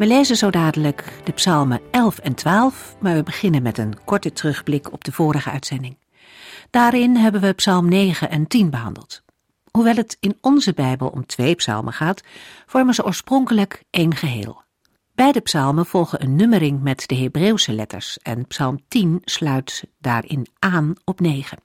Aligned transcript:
We 0.00 0.06
lezen 0.06 0.36
zo 0.36 0.50
dadelijk 0.50 1.12
de 1.24 1.32
psalmen 1.32 1.80
11 1.90 2.18
en 2.18 2.34
12, 2.34 2.96
maar 3.00 3.14
we 3.14 3.22
beginnen 3.22 3.62
met 3.62 3.78
een 3.78 4.04
korte 4.04 4.32
terugblik 4.32 4.92
op 4.92 5.04
de 5.04 5.12
vorige 5.12 5.50
uitzending. 5.50 5.98
Daarin 6.70 7.16
hebben 7.16 7.40
we 7.40 7.52
psalm 7.52 7.88
9 7.88 8.30
en 8.30 8.46
10 8.46 8.70
behandeld. 8.70 9.22
Hoewel 9.70 9.94
het 9.94 10.16
in 10.20 10.38
onze 10.40 10.72
Bijbel 10.72 11.08
om 11.08 11.26
twee 11.26 11.54
psalmen 11.54 11.92
gaat, 11.92 12.22
vormen 12.66 12.94
ze 12.94 13.04
oorspronkelijk 13.04 13.82
één 13.90 14.14
geheel. 14.16 14.62
Beide 15.14 15.40
psalmen 15.40 15.86
volgen 15.86 16.22
een 16.22 16.36
nummering 16.36 16.82
met 16.82 17.08
de 17.08 17.16
Hebreeuwse 17.16 17.72
letters 17.72 18.18
en 18.18 18.46
psalm 18.46 18.80
10 18.88 19.18
sluit 19.24 19.84
daarin 19.98 20.46
aan 20.58 20.94
op 21.04 21.20
9. 21.20 21.58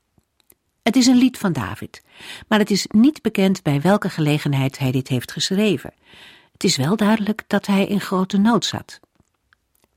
Het 0.84 0.96
is 0.96 1.08
een 1.08 1.18
lied 1.18 1.38
van 1.38 1.54
David, 1.54 2.04
maar 2.48 2.60
het 2.60 2.72
is 2.72 2.88
niet 2.88 3.22
bekend 3.22 3.64
bij 3.64 3.82
welke 3.82 4.10
gelegenheid 4.10 4.78
hij 4.78 4.92
dit 4.92 5.08
heeft 5.08 5.32
geschreven. 5.32 5.94
Het 6.56 6.64
is 6.64 6.78
wel 6.78 6.96
duidelijk 6.96 7.44
dat 7.48 7.66
hij 7.66 7.86
in 7.86 8.02
grote 8.02 8.38
nood 8.38 8.66
zat. 8.66 9.00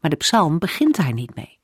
Maar 0.01 0.11
de 0.11 0.17
psalm 0.17 0.59
begint 0.59 0.97
daar 0.97 1.13
niet 1.13 1.35
mee. 1.35 1.59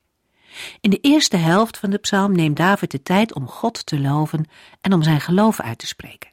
In 0.81 0.89
de 0.89 0.99
eerste 0.99 1.37
helft 1.37 1.77
van 1.77 1.89
de 1.89 1.97
psalm 1.97 2.31
neemt 2.31 2.57
David 2.57 2.91
de 2.91 3.01
tijd 3.01 3.33
om 3.33 3.47
God 3.47 3.85
te 3.85 3.99
loven 3.99 4.49
en 4.81 4.93
om 4.93 5.03
zijn 5.03 5.21
geloof 5.21 5.59
uit 5.59 5.77
te 5.77 5.87
spreken. 5.87 6.29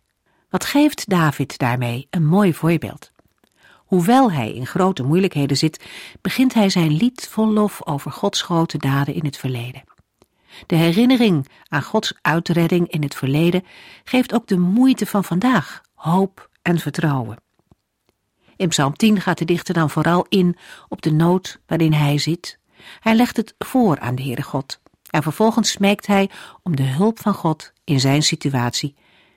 Wat 0.50 0.64
geeft 0.64 1.08
David 1.08 1.58
daarmee 1.58 2.06
een 2.10 2.26
mooi 2.26 2.54
voorbeeld? 2.54 3.10
Hoewel 3.76 4.32
hij 4.32 4.52
in 4.52 4.66
grote 4.66 5.02
moeilijkheden 5.02 5.56
zit, 5.56 5.84
begint 6.20 6.54
hij 6.54 6.70
zijn 6.70 6.92
lied 6.92 7.28
vol 7.30 7.52
lof 7.52 7.86
over 7.86 8.10
Gods 8.10 8.42
grote 8.42 8.78
daden 8.78 9.14
in 9.14 9.24
het 9.24 9.36
verleden. 9.36 9.84
De 10.66 10.76
herinnering 10.76 11.48
aan 11.68 11.82
Gods 11.82 12.14
uitredding 12.20 12.88
in 12.88 13.02
het 13.02 13.14
verleden 13.14 13.64
geeft 14.04 14.34
ook 14.34 14.46
de 14.46 14.58
moeite 14.58 15.06
van 15.06 15.24
vandaag 15.24 15.80
hoop 15.94 16.50
en 16.62 16.78
vertrouwen. 16.78 17.41
In 18.62 18.68
Psalm 18.68 18.96
10 18.96 19.20
gaat 19.20 19.38
de 19.38 19.44
dichter 19.44 19.74
dan 19.74 19.90
vooral 19.90 20.26
in 20.28 20.56
op 20.88 21.02
de 21.02 21.12
nood 21.12 21.60
waarin 21.66 21.92
hij 21.92 22.18
zit. 22.18 22.58
Hij 23.00 23.14
legt 23.14 23.36
het 23.36 23.54
voor 23.58 23.98
aan 23.98 24.14
de 24.14 24.22
Heere 24.22 24.42
God 24.42 24.80
en 25.10 25.22
vervolgens 25.22 25.70
smeekt 25.70 26.06
hij 26.06 26.30
om 26.62 26.76
de 26.76 26.82
hulp 26.82 27.18
van 27.18 27.34
God 27.34 27.72
in 27.84 28.00
zijn 28.00 28.22
situatie 28.22 28.94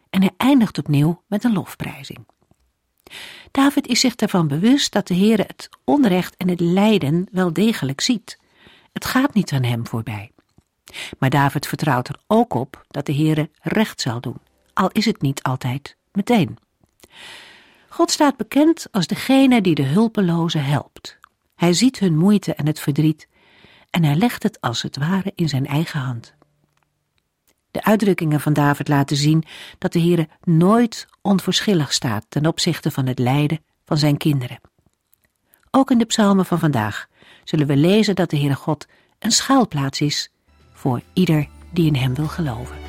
en 0.09 0.21
hij 0.21 0.31
eindigt 0.37 0.77
opnieuw 0.77 1.23
met 1.27 1.43
een 1.43 1.53
lofprijzing. 1.53 2.27
David 3.51 3.87
is 3.87 3.99
zich 3.99 4.15
ervan 4.15 4.47
bewust 4.47 4.91
dat 4.91 5.07
de 5.07 5.15
Heere 5.15 5.43
het 5.47 5.69
onrecht 5.83 6.37
en 6.37 6.49
het 6.49 6.59
lijden 6.59 7.27
wel 7.31 7.53
degelijk 7.53 8.01
ziet. 8.01 8.39
Het 8.93 9.05
gaat 9.05 9.33
niet 9.33 9.51
aan 9.51 9.63
hem 9.63 9.87
voorbij. 9.87 10.31
Maar 11.19 11.29
David 11.29 11.67
vertrouwt 11.67 12.07
er 12.07 12.19
ook 12.27 12.53
op 12.53 12.85
dat 12.87 13.05
de 13.05 13.15
Heere 13.15 13.49
recht 13.61 14.01
zal 14.01 14.21
doen, 14.21 14.37
al 14.73 14.89
is 14.89 15.05
het 15.05 15.21
niet 15.21 15.43
altijd 15.43 15.97
meteen. 16.11 16.57
God 17.95 18.11
staat 18.11 18.37
bekend 18.37 18.87
als 18.91 19.07
degene 19.07 19.61
die 19.61 19.75
de 19.75 19.83
hulpelozen 19.83 20.63
helpt. 20.63 21.17
Hij 21.55 21.73
ziet 21.73 21.99
hun 21.99 22.17
moeite 22.17 22.53
en 22.53 22.67
het 22.67 22.79
verdriet 22.79 23.27
en 23.89 24.03
hij 24.03 24.15
legt 24.15 24.43
het 24.43 24.61
als 24.61 24.81
het 24.81 24.97
ware 24.97 25.31
in 25.35 25.49
zijn 25.49 25.65
eigen 25.65 25.99
hand. 25.99 26.33
De 27.71 27.83
uitdrukkingen 27.83 28.39
van 28.39 28.53
David 28.53 28.87
laten 28.87 29.17
zien 29.17 29.43
dat 29.77 29.93
de 29.93 29.99
Heere 29.99 30.27
nooit 30.43 31.07
onverschillig 31.21 31.93
staat 31.93 32.25
ten 32.29 32.45
opzichte 32.45 32.91
van 32.91 33.05
het 33.05 33.19
lijden 33.19 33.63
van 33.85 33.97
zijn 33.97 34.17
kinderen. 34.17 34.59
Ook 35.71 35.91
in 35.91 35.97
de 35.97 36.05
psalmen 36.05 36.45
van 36.45 36.59
vandaag 36.59 37.07
zullen 37.43 37.67
we 37.67 37.75
lezen 37.75 38.15
dat 38.15 38.29
de 38.29 38.37
Heere 38.37 38.55
God 38.55 38.87
een 39.19 39.31
schuilplaats 39.31 40.01
is 40.01 40.31
voor 40.73 41.01
ieder 41.13 41.47
die 41.71 41.85
in 41.87 41.95
hem 41.95 42.15
wil 42.15 42.27
geloven. 42.27 42.84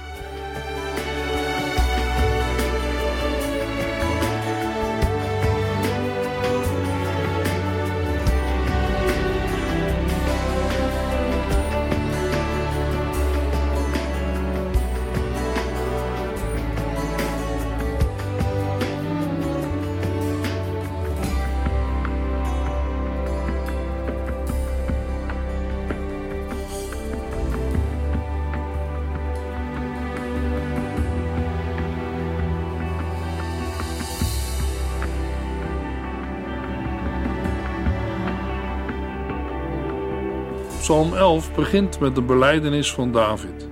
Psalm 40.86 41.14
11 41.14 41.54
begint 41.54 42.00
met 42.00 42.14
de 42.14 42.22
beleidenis 42.22 42.92
van 42.92 43.12
David. 43.12 43.68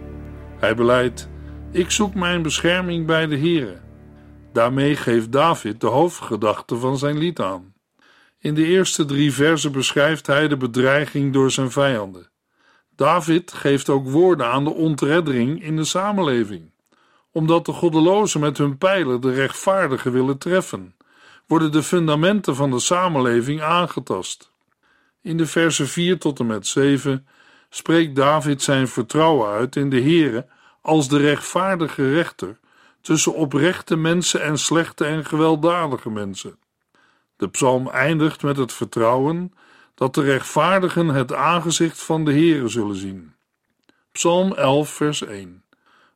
Hij 0.59 0.75
beleidt: 0.75 1.29
Ik 1.73 1.91
zoek 1.91 2.15
mijn 2.15 2.43
bescherming 2.43 3.07
bij 3.07 3.27
de 3.27 3.39
Here. 3.39 3.81
Daarmee 4.53 4.97
geeft 4.97 5.33
David 5.33 5.81
de 5.81 5.87
hoofdgedachte 5.87 6.77
van 6.77 6.99
zijn 6.99 7.19
lied 7.19 7.41
aan. 7.41 7.75
In 8.39 8.55
de 8.55 8.65
eerste 8.65 9.05
drie 9.05 9.33
versen 9.33 9.73
beschrijft 9.73 10.27
hij 10.27 10.49
de 10.49 10.57
bedreiging 10.57 11.33
door 11.33 11.51
zijn 11.51 11.71
vijanden. 11.71 12.31
David 12.97 13.53
geeft 13.53 13.89
ook 13.89 14.09
woorden 14.09 14.47
aan 14.47 14.65
de 14.65 14.75
ontreddering 14.75 15.63
in 15.63 15.77
de 15.77 15.85
samenleving. 15.85 16.71
Omdat 17.33 17.67
de 17.67 17.73
goddelozen 17.73 18.41
met 18.41 18.59
hun 18.59 18.79
pijlen 18.79 19.21
de 19.21 19.33
rechtvaardigen 19.33 20.13
willen 20.13 20.39
treffen, 20.39 20.97
worden 21.47 21.73
de 21.73 21.83
fundamenten 21.83 22.57
van 22.57 22.71
de 22.71 22.81
samenleving 22.81 23.63
aangetast. 23.63 24.54
In 25.25 25.37
de 25.37 25.47
versen 25.47 25.89
4 25.89 26.19
tot 26.19 26.39
en 26.39 26.47
met 26.47 26.67
7 26.67 27.27
spreekt 27.71 28.17
David 28.17 28.63
zijn 28.63 28.89
vertrouwen 28.89 29.49
uit 29.49 29.77
in 29.77 29.91
de 29.91 30.01
Heere 30.01 30.47
als 30.81 31.09
de 31.09 31.17
rechtvaardige 31.17 32.13
rechter 32.13 32.59
tussen 33.01 33.35
oprechte 33.35 33.97
mensen 33.97 34.43
en 34.43 34.59
slechte 34.59 35.05
en 35.05 35.25
gewelddadige 35.25 36.11
mensen. 36.11 36.59
De 37.37 37.49
psalm 37.49 37.89
eindigt 37.89 38.43
met 38.43 38.57
het 38.57 38.73
vertrouwen 38.73 39.53
dat 39.95 40.15
de 40.15 40.23
rechtvaardigen 40.23 41.09
het 41.09 41.33
aangezicht 41.33 42.03
van 42.03 42.25
de 42.25 42.33
Heere 42.33 42.69
zullen 42.69 42.97
zien. 42.97 43.35
Psalm 44.13 44.53
11 44.53 44.89
vers 44.89 45.23
1 45.23 45.65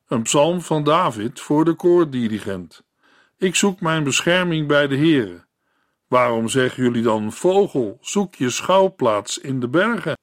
Een 0.07 0.21
psalm 0.21 0.61
van 0.61 0.83
David 0.83 1.39
voor 1.39 1.65
de 1.65 1.73
koordirigent. 1.73 2.83
Ik 3.37 3.55
zoek 3.55 3.81
mijn 3.81 4.03
bescherming 4.03 4.67
bij 4.67 4.87
de 4.87 4.97
Heere. 4.97 5.47
Waarom 6.09 6.47
zeggen 6.47 6.83
jullie 6.83 7.03
dan, 7.03 7.31
vogel, 7.31 7.97
zoek 8.01 8.35
je 8.35 8.49
schouwplaats 8.49 9.37
in 9.37 9.59
de 9.59 9.67
bergen? 9.67 10.17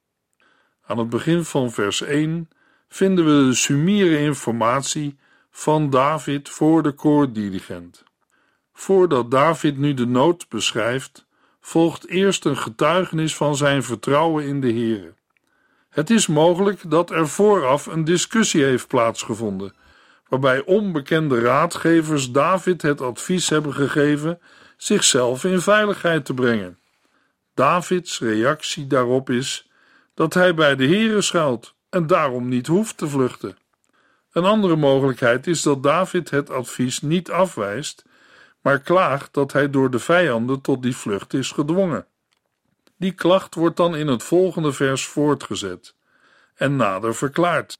Aan 0.86 0.98
het 0.98 1.08
begin 1.08 1.44
van 1.44 1.70
vers 1.70 2.02
1 2.02 2.48
vinden 2.88 3.24
we 3.24 3.46
de 3.48 3.54
sumiere 3.54 4.18
informatie 4.18 5.18
van 5.50 5.90
David 5.90 6.48
voor 6.48 6.82
de 6.82 6.92
koordirigent. 6.92 8.04
Voordat 8.72 9.30
David 9.30 9.78
nu 9.78 9.94
de 9.94 10.06
nood 10.06 10.48
beschrijft, 10.48 11.26
volgt 11.60 12.08
eerst 12.08 12.44
een 12.44 12.56
getuigenis 12.56 13.36
van 13.36 13.56
zijn 13.56 13.82
vertrouwen 13.82 14.44
in 14.44 14.60
de 14.60 14.72
Heere. 14.72 15.14
Het 15.88 16.10
is 16.10 16.26
mogelijk 16.26 16.90
dat 16.90 17.10
er 17.10 17.28
vooraf 17.28 17.86
een 17.86 18.04
discussie 18.04 18.64
heeft 18.64 18.88
plaatsgevonden, 18.88 19.74
waarbij 20.28 20.64
onbekende 20.64 21.40
raadgevers 21.40 22.30
David 22.30 22.82
het 22.82 23.00
advies 23.00 23.48
hebben 23.48 23.74
gegeven 23.74 24.40
zichzelf 24.76 25.44
in 25.44 25.60
veiligheid 25.60 26.24
te 26.24 26.34
brengen. 26.34 26.78
Davids 27.54 28.20
reactie 28.20 28.86
daarop 28.86 29.30
is 29.30 29.70
dat 30.14 30.34
hij 30.34 30.54
bij 30.54 30.76
de 30.76 30.86
Here 30.86 31.20
schuilt 31.20 31.74
en 31.88 32.06
daarom 32.06 32.48
niet 32.48 32.66
hoeft 32.66 32.96
te 32.96 33.08
vluchten. 33.08 33.56
Een 34.32 34.44
andere 34.44 34.76
mogelijkheid 34.76 35.46
is 35.46 35.62
dat 35.62 35.82
David 35.82 36.30
het 36.30 36.50
advies 36.50 37.00
niet 37.00 37.30
afwijst, 37.30 38.04
maar 38.60 38.80
klaagt 38.80 39.34
dat 39.34 39.52
hij 39.52 39.70
door 39.70 39.90
de 39.90 39.98
vijanden 39.98 40.60
tot 40.60 40.82
die 40.82 40.96
vlucht 40.96 41.34
is 41.34 41.50
gedwongen. 41.50 42.06
Die 42.96 43.12
klacht 43.12 43.54
wordt 43.54 43.76
dan 43.76 43.96
in 43.96 44.06
het 44.06 44.22
volgende 44.22 44.72
vers 44.72 45.06
voortgezet 45.06 45.94
en 46.54 46.76
nader 46.76 47.14
verklaard. 47.14 47.78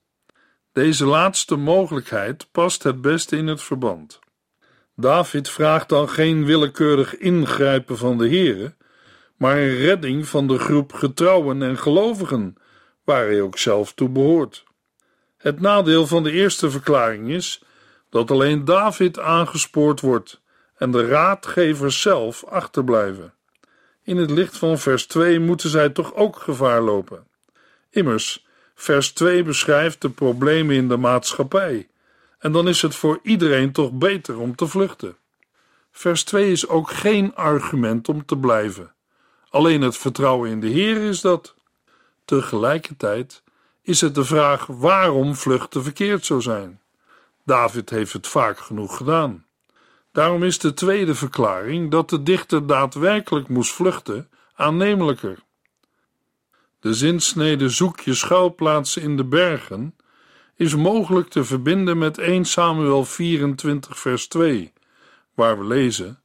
Deze 0.73 1.07
laatste 1.07 1.57
mogelijkheid 1.57 2.49
past 2.53 2.83
het 2.83 3.01
beste 3.01 3.37
in 3.37 3.47
het 3.47 3.63
verband. 3.63 4.19
David 4.97 5.49
vraagt 5.49 5.89
dan 5.89 6.09
geen 6.09 6.45
willekeurig 6.45 7.17
ingrijpen 7.17 7.99
van 7.99 8.19
de 8.19 8.29
Heere, 8.29 8.75
maar 9.37 9.57
een 9.57 9.77
redding 9.77 10.27
van 10.27 10.47
de 10.47 10.59
groep 10.59 10.93
getrouwen 10.93 11.63
en 11.63 11.79
gelovigen, 11.79 12.57
waar 13.05 13.27
hij 13.27 13.41
ook 13.41 13.59
zelf 13.59 13.93
toe 13.93 14.09
behoort. 14.09 14.65
Het 15.37 15.61
nadeel 15.61 16.07
van 16.07 16.23
de 16.23 16.31
eerste 16.31 16.71
verklaring 16.71 17.29
is 17.29 17.63
dat 18.11 18.31
alleen 18.31 18.65
David 18.65 19.19
aangespoord 19.19 20.01
wordt 20.01 20.41
en 20.77 20.91
de 20.91 21.07
raadgevers 21.07 22.01
zelf 22.01 22.45
achterblijven. 22.45 23.35
In 24.03 24.17
het 24.17 24.31
licht 24.31 24.57
van 24.57 24.79
vers 24.79 25.07
2 25.07 25.39
moeten 25.39 25.71
zij 25.71 25.89
toch 25.89 26.15
ook 26.15 26.37
gevaar 26.37 26.81
lopen. 26.81 27.27
Immers, 27.91 28.47
vers 28.75 29.13
2 29.13 29.43
beschrijft 29.43 30.01
de 30.01 30.11
problemen 30.11 30.77
in 30.77 30.89
de 30.89 30.97
maatschappij, 30.97 31.89
en 32.47 32.53
dan 32.53 32.69
is 32.69 32.83
het 32.83 32.95
voor 32.95 33.19
iedereen 33.23 33.73
toch 33.73 33.93
beter 33.93 34.39
om 34.39 34.57
te 34.57 34.67
vluchten. 34.67 35.17
Vers 35.91 36.25
2 36.25 36.51
is 36.51 36.69
ook 36.69 36.91
geen 36.91 37.35
argument 37.35 38.09
om 38.09 38.25
te 38.25 38.37
blijven. 38.37 38.95
Alleen 39.49 39.81
het 39.81 39.97
vertrouwen 39.97 40.51
in 40.51 40.61
de 40.61 40.67
Heer 40.67 40.97
is 40.97 41.21
dat. 41.21 41.55
Tegelijkertijd 42.25 43.43
is 43.83 44.01
het 44.01 44.15
de 44.15 44.25
vraag 44.25 44.67
waarom 44.67 45.35
vluchten 45.35 45.83
verkeerd 45.83 46.25
zou 46.25 46.41
zijn. 46.41 46.81
David 47.45 47.91
heeft 47.91 48.13
het 48.13 48.27
vaak 48.27 48.59
genoeg 48.59 48.97
gedaan. 48.97 49.47
Daarom 50.13 50.43
is 50.43 50.59
de 50.59 50.75
tweede 50.75 51.15
verklaring 51.15 51.91
dat 51.91 52.11
de 52.11 52.23
dichter 52.23 52.67
daadwerkelijk 52.67 53.49
moest 53.49 53.73
vluchten 53.73 54.31
aannemelijker. 54.55 55.39
De 56.81 56.95
zinsnede 56.95 57.69
zoek 57.69 58.01
je 58.01 58.15
schuilplaatsen 58.15 59.03
in 59.03 59.17
de 59.17 59.25
bergen 59.25 59.96
is 60.57 60.75
mogelijk 60.75 61.29
te 61.29 61.45
verbinden 61.45 61.99
met 61.99 62.19
1 62.19 62.45
Samuel 62.45 63.05
24 63.05 63.99
vers 63.99 64.27
2, 64.27 64.73
waar 65.35 65.59
we 65.59 65.65
lezen: 65.65 66.21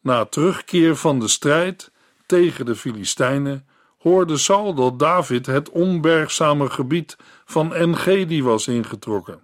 Na 0.00 0.24
terugkeer 0.24 0.96
van 0.96 1.18
de 1.18 1.28
strijd 1.28 1.92
tegen 2.26 2.66
de 2.66 2.76
Filistijnen 2.76 3.66
hoorde 3.98 4.36
Saul 4.36 4.74
dat 4.74 4.98
David 4.98 5.46
het 5.46 5.70
onbergzame 5.70 6.70
gebied 6.70 7.16
van 7.44 7.74
Engedi 7.74 8.42
was 8.42 8.68
ingetrokken. 8.68 9.42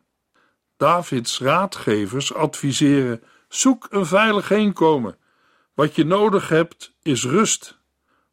Davids 0.76 1.40
raadgevers 1.40 2.34
adviseren: 2.34 3.22
zoek 3.48 3.86
een 3.90 4.06
veilig 4.06 4.48
heenkomen. 4.48 5.16
Wat 5.74 5.94
je 5.94 6.04
nodig 6.04 6.48
hebt 6.48 6.94
is 7.02 7.24
rust. 7.24 7.78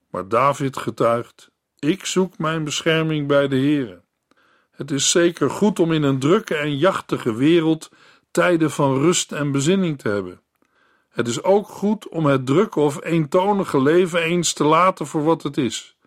Maar 0.10 0.28
David 0.28 0.78
getuigt: 0.78 1.52
ik 1.80 2.06
zoek 2.06 2.38
mijn 2.38 2.64
bescherming 2.64 3.28
bij 3.28 3.48
de 3.48 3.56
Heere. 3.56 4.02
Het 4.78 4.92
is 4.92 5.12
zeker 5.12 5.50
goed 5.50 5.80
om 5.80 5.92
in 5.92 6.04
een 6.04 6.20
drukke 6.20 6.56
en 6.56 6.78
jachtige 6.78 7.34
wereld 7.34 7.90
tijden 8.32 8.72
van 8.72 9.00
rust 9.00 9.32
en 9.32 9.52
bezinning 9.52 10.00
te 10.00 10.10
hebben. 10.10 10.42
Het 11.10 11.28
is 11.28 11.44
ook 11.44 11.68
goed 11.68 12.08
om 12.10 12.26
het 12.26 12.46
drukke 12.46 12.80
of 12.80 13.04
eentonige 13.04 13.82
leven 13.82 14.22
eens 14.22 14.54
te 14.54 14.64
laten 14.64 15.08
voor 15.08 15.24
wat 15.24 15.44
het 15.44 15.58
is 15.58 15.98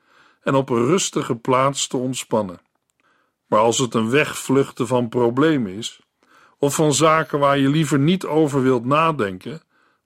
en 0.43 0.55
op 0.55 0.71
een 0.71 0.87
rustige 0.87 1.35
plaats 1.35 1.87
te 1.87 1.97
ontspannen. 1.97 2.61
Maar 3.47 3.61
als 3.61 3.79
het 3.79 3.95
een 3.95 4.11
wegvluchten 4.11 4.87
van 4.87 5.09
problemen 5.09 5.73
is, 5.73 6.01
of 6.59 6.75
van 6.75 6.95
zaken 6.95 7.39
waar 7.39 7.59
je 7.59 7.69
liever 7.69 7.99
niet 7.99 8.25
over 8.25 8.63
wilt 8.63 8.85
nadenken, 8.85 9.63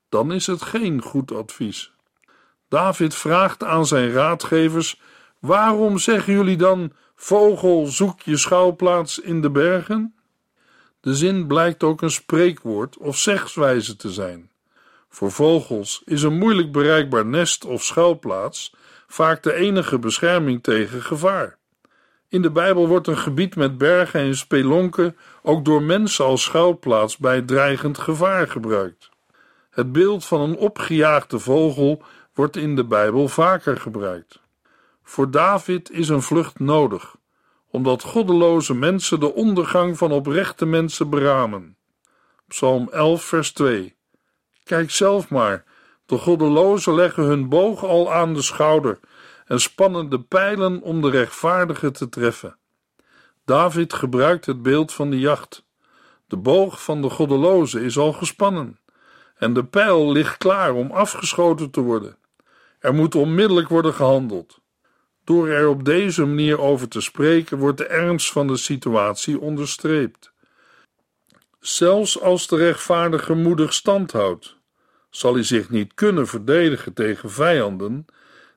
dan 0.08 0.32
is 0.32 0.46
het 0.46 0.62
geen 0.62 1.02
goed 1.02 1.32
advies. 1.32 1.93
David 2.69 3.14
vraagt 3.14 3.64
aan 3.64 3.87
zijn 3.87 4.10
raadgevers: 4.10 5.00
Waarom 5.38 5.99
zeggen 5.99 6.32
jullie 6.32 6.56
dan: 6.56 6.93
Vogel, 7.24 7.86
zoek 7.86 8.20
je 8.20 8.36
schouwplaats 8.36 9.18
in 9.18 9.40
de 9.40 9.50
bergen? 9.50 10.14
De 11.00 11.14
zin 11.14 11.46
blijkt 11.46 11.82
ook 11.82 12.02
een 12.02 12.10
spreekwoord 12.10 12.98
of 12.98 13.16
zegswijze 13.16 13.96
te 13.96 14.10
zijn. 14.10 14.50
Voor 15.08 15.30
vogels 15.30 16.02
is 16.04 16.22
een 16.22 16.38
moeilijk 16.38 16.72
bereikbaar 16.72 17.26
nest 17.26 17.64
of 17.64 17.82
schuilplaats 17.82 18.74
vaak 19.06 19.42
de 19.42 19.54
enige 19.54 19.98
bescherming 19.98 20.62
tegen 20.62 21.02
gevaar. 21.02 21.58
In 22.28 22.42
de 22.42 22.50
Bijbel 22.50 22.88
wordt 22.88 23.06
een 23.06 23.18
gebied 23.18 23.56
met 23.56 23.78
bergen 23.78 24.20
en 24.20 24.36
spelonken 24.36 25.16
ook 25.42 25.64
door 25.64 25.82
mensen 25.82 26.24
als 26.24 26.42
schuilplaats 26.42 27.16
bij 27.16 27.42
dreigend 27.42 27.98
gevaar 27.98 28.48
gebruikt. 28.48 29.10
Het 29.70 29.92
beeld 29.92 30.24
van 30.24 30.40
een 30.40 30.56
opgejaagde 30.56 31.38
vogel 31.38 32.02
wordt 32.34 32.56
in 32.56 32.76
de 32.76 32.84
Bijbel 32.84 33.28
vaker 33.28 33.76
gebruikt. 33.76 34.42
Voor 35.04 35.30
David 35.30 35.90
is 35.90 36.08
een 36.08 36.22
vlucht 36.22 36.58
nodig, 36.58 37.16
omdat 37.70 38.02
goddeloze 38.02 38.74
mensen 38.74 39.20
de 39.20 39.34
ondergang 39.34 39.98
van 39.98 40.12
oprechte 40.12 40.66
mensen 40.66 41.10
beramen. 41.10 41.76
Psalm 42.48 42.88
11, 42.90 43.22
vers 43.22 43.52
2. 43.52 43.96
Kijk 44.64 44.90
zelf 44.90 45.28
maar, 45.28 45.64
de 46.06 46.18
goddelozen 46.18 46.94
leggen 46.94 47.24
hun 47.24 47.48
boog 47.48 47.84
al 47.84 48.12
aan 48.12 48.34
de 48.34 48.42
schouder 48.42 48.98
en 49.46 49.60
spannen 49.60 50.08
de 50.08 50.20
pijlen 50.20 50.80
om 50.82 51.02
de 51.02 51.10
rechtvaardige 51.10 51.90
te 51.90 52.08
treffen. 52.08 52.56
David 53.44 53.92
gebruikt 53.92 54.46
het 54.46 54.62
beeld 54.62 54.92
van 54.92 55.10
de 55.10 55.18
jacht. 55.18 55.64
De 56.26 56.36
boog 56.36 56.82
van 56.82 57.02
de 57.02 57.10
goddeloze 57.10 57.84
is 57.84 57.98
al 57.98 58.12
gespannen 58.12 58.78
en 59.34 59.52
de 59.52 59.64
pijl 59.64 60.12
ligt 60.12 60.36
klaar 60.36 60.72
om 60.72 60.90
afgeschoten 60.90 61.70
te 61.70 61.80
worden. 61.80 62.16
Er 62.78 62.94
moet 62.94 63.14
onmiddellijk 63.14 63.68
worden 63.68 63.94
gehandeld. 63.94 64.62
Door 65.24 65.48
er 65.48 65.68
op 65.68 65.84
deze 65.84 66.24
manier 66.24 66.60
over 66.60 66.88
te 66.88 67.00
spreken, 67.00 67.58
wordt 67.58 67.78
de 67.78 67.86
ernst 67.86 68.32
van 68.32 68.46
de 68.46 68.56
situatie 68.56 69.40
onderstreept. 69.40 70.32
Zelfs 71.60 72.20
als 72.20 72.46
de 72.46 72.56
rechtvaardige 72.56 73.34
moedig 73.34 73.72
stand 73.72 74.12
houdt, 74.12 74.56
zal 75.10 75.34
hij 75.34 75.42
zich 75.42 75.70
niet 75.70 75.94
kunnen 75.94 76.26
verdedigen 76.26 76.92
tegen 76.92 77.30
vijanden 77.30 78.06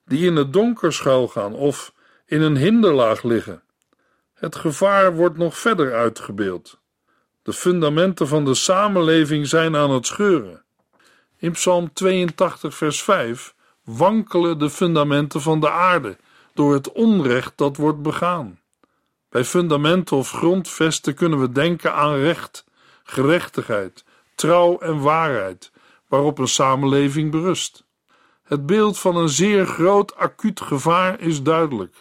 die 0.06 0.26
in 0.26 0.36
het 0.36 0.54
donker 0.54 0.94
schuilgaan 0.94 1.54
of 1.54 1.94
in 2.26 2.42
een 2.42 2.58
hinderlaag 2.58 3.24
liggen. 3.24 3.64
Het 4.34 4.56
gevaar 4.56 5.16
wordt 5.16 5.38
nog 5.38 5.58
verder 5.58 5.94
uitgebeeld. 5.94 6.80
De 7.44 7.54
fundamenten 7.54 8.28
van 8.28 8.46
de 8.46 8.54
samenleving 8.54 9.48
zijn 9.48 9.76
aan 9.76 9.92
het 9.92 10.06
scheuren. 10.06 10.64
In 11.38 11.52
Psalm 11.52 11.94
82, 11.94 12.76
vers 12.76 13.04
5 13.04 13.56
wankelen 13.84 14.60
de 14.60 14.70
fundamenten 14.70 15.42
van 15.42 15.60
de 15.60 15.70
aarde 15.70 16.18
door 16.58 16.74
het 16.74 16.92
onrecht 16.92 17.58
dat 17.58 17.78
wordt 17.78 18.02
begaan. 18.02 18.60
Bij 19.30 19.44
fundamenten 19.44 20.18
of 20.18 20.32
grondvesten 20.32 21.14
kunnen 21.16 21.40
we 21.40 21.52
denken 21.52 21.94
aan 21.94 22.16
recht, 22.16 22.66
gerechtigheid, 23.04 24.06
trouw 24.36 24.78
en 24.78 25.02
waarheid, 25.02 25.72
waarop 26.08 26.40
een 26.40 26.48
samenleving 26.48 27.32
berust. 27.32 27.86
Het 28.44 28.66
beeld 28.66 29.00
van 29.00 29.16
een 29.16 29.30
zeer 29.30 29.66
groot 29.66 30.16
acuut 30.16 30.62
gevaar 30.62 31.20
is 31.20 31.44
duidelijk. 31.44 31.96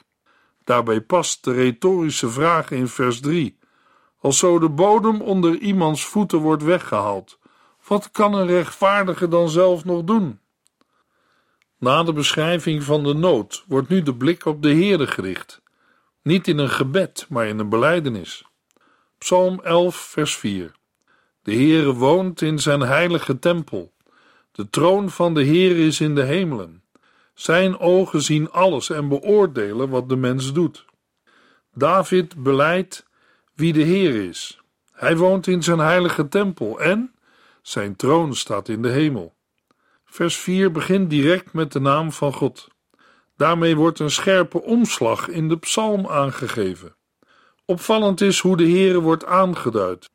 Daarbij 0.64 1.00
past 1.00 1.44
de 1.44 1.52
retorische 1.52 2.30
vraag 2.30 2.70
in 2.70 2.88
vers 2.88 3.20
3. 3.20 3.58
Als 4.20 4.38
zo 4.38 4.58
de 4.58 4.68
bodem 4.68 5.20
onder 5.20 5.58
iemands 5.58 6.04
voeten 6.04 6.38
wordt 6.38 6.62
weggehaald, 6.62 7.38
wat 7.86 8.10
kan 8.10 8.34
een 8.34 8.46
rechtvaardige 8.46 9.28
dan 9.28 9.48
zelf 9.48 9.84
nog 9.84 10.04
doen? 10.04 10.40
Na 11.86 12.02
de 12.02 12.12
beschrijving 12.12 12.82
van 12.82 13.04
de 13.04 13.14
nood 13.14 13.64
wordt 13.66 13.88
nu 13.88 14.02
de 14.02 14.14
blik 14.14 14.44
op 14.44 14.62
de 14.62 14.68
Heerde 14.68 15.06
gericht. 15.06 15.62
Niet 16.22 16.48
in 16.48 16.58
een 16.58 16.70
gebed, 16.70 17.26
maar 17.28 17.46
in 17.46 17.58
een 17.58 17.68
belijdenis. 17.68 18.44
Psalm 19.18 19.60
11, 19.62 19.96
vers 19.96 20.36
4. 20.36 20.72
De 21.42 21.52
Heere 21.52 21.92
woont 21.92 22.40
in 22.40 22.58
zijn 22.58 22.80
heilige 22.80 23.38
tempel. 23.38 23.92
De 24.52 24.70
troon 24.70 25.10
van 25.10 25.34
de 25.34 25.42
Heer 25.42 25.76
is 25.76 26.00
in 26.00 26.14
de 26.14 26.22
hemelen. 26.22 26.82
Zijn 27.34 27.78
ogen 27.78 28.22
zien 28.22 28.50
alles 28.50 28.90
en 28.90 29.08
beoordelen 29.08 29.88
wat 29.88 30.08
de 30.08 30.16
mens 30.16 30.52
doet. 30.52 30.84
David 31.74 32.42
beleidt 32.42 33.06
wie 33.54 33.72
de 33.72 33.82
Heer 33.82 34.28
is. 34.28 34.60
Hij 34.92 35.16
woont 35.16 35.46
in 35.46 35.62
zijn 35.62 35.78
heilige 35.78 36.28
tempel 36.28 36.80
en 36.80 37.14
zijn 37.62 37.96
troon 37.96 38.34
staat 38.34 38.68
in 38.68 38.82
de 38.82 38.90
hemel. 38.90 39.35
Vers 40.06 40.36
4 40.36 40.72
begint 40.72 41.10
direct 41.10 41.52
met 41.52 41.72
de 41.72 41.80
naam 41.80 42.12
van 42.12 42.32
God. 42.32 42.68
Daarmee 43.36 43.76
wordt 43.76 43.98
een 43.98 44.10
scherpe 44.10 44.62
omslag 44.62 45.28
in 45.28 45.48
de 45.48 45.58
psalm 45.58 46.06
aangegeven. 46.06 46.96
Opvallend 47.64 48.20
is 48.20 48.38
hoe 48.40 48.56
de 48.56 48.68
Heere 48.68 49.00
wordt 49.00 49.24
aangeduid. 49.24 50.10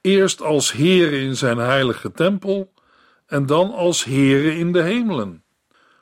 Eerst 0.00 0.42
als 0.42 0.72
Heere 0.72 1.20
in 1.20 1.36
zijn 1.36 1.58
heilige 1.58 2.12
tempel 2.12 2.72
en 3.26 3.46
dan 3.46 3.74
als 3.74 4.04
Heere 4.04 4.56
in 4.56 4.72
de 4.72 4.82
hemelen. 4.82 5.44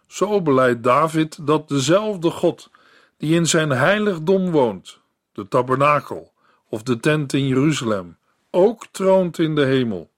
Zo 0.06 0.42
beleidt 0.42 0.82
David 0.82 1.46
dat 1.46 1.68
dezelfde 1.68 2.30
God 2.30 2.70
die 3.16 3.34
in 3.34 3.46
zijn 3.46 3.70
heiligdom 3.70 4.50
woont, 4.50 5.00
de 5.32 5.48
tabernakel 5.48 6.32
of 6.68 6.82
de 6.82 7.00
tent 7.00 7.32
in 7.32 7.46
Jeruzalem, 7.46 8.18
ook 8.50 8.86
troont 8.86 9.38
in 9.38 9.54
de 9.54 9.64
hemel. 9.64 10.10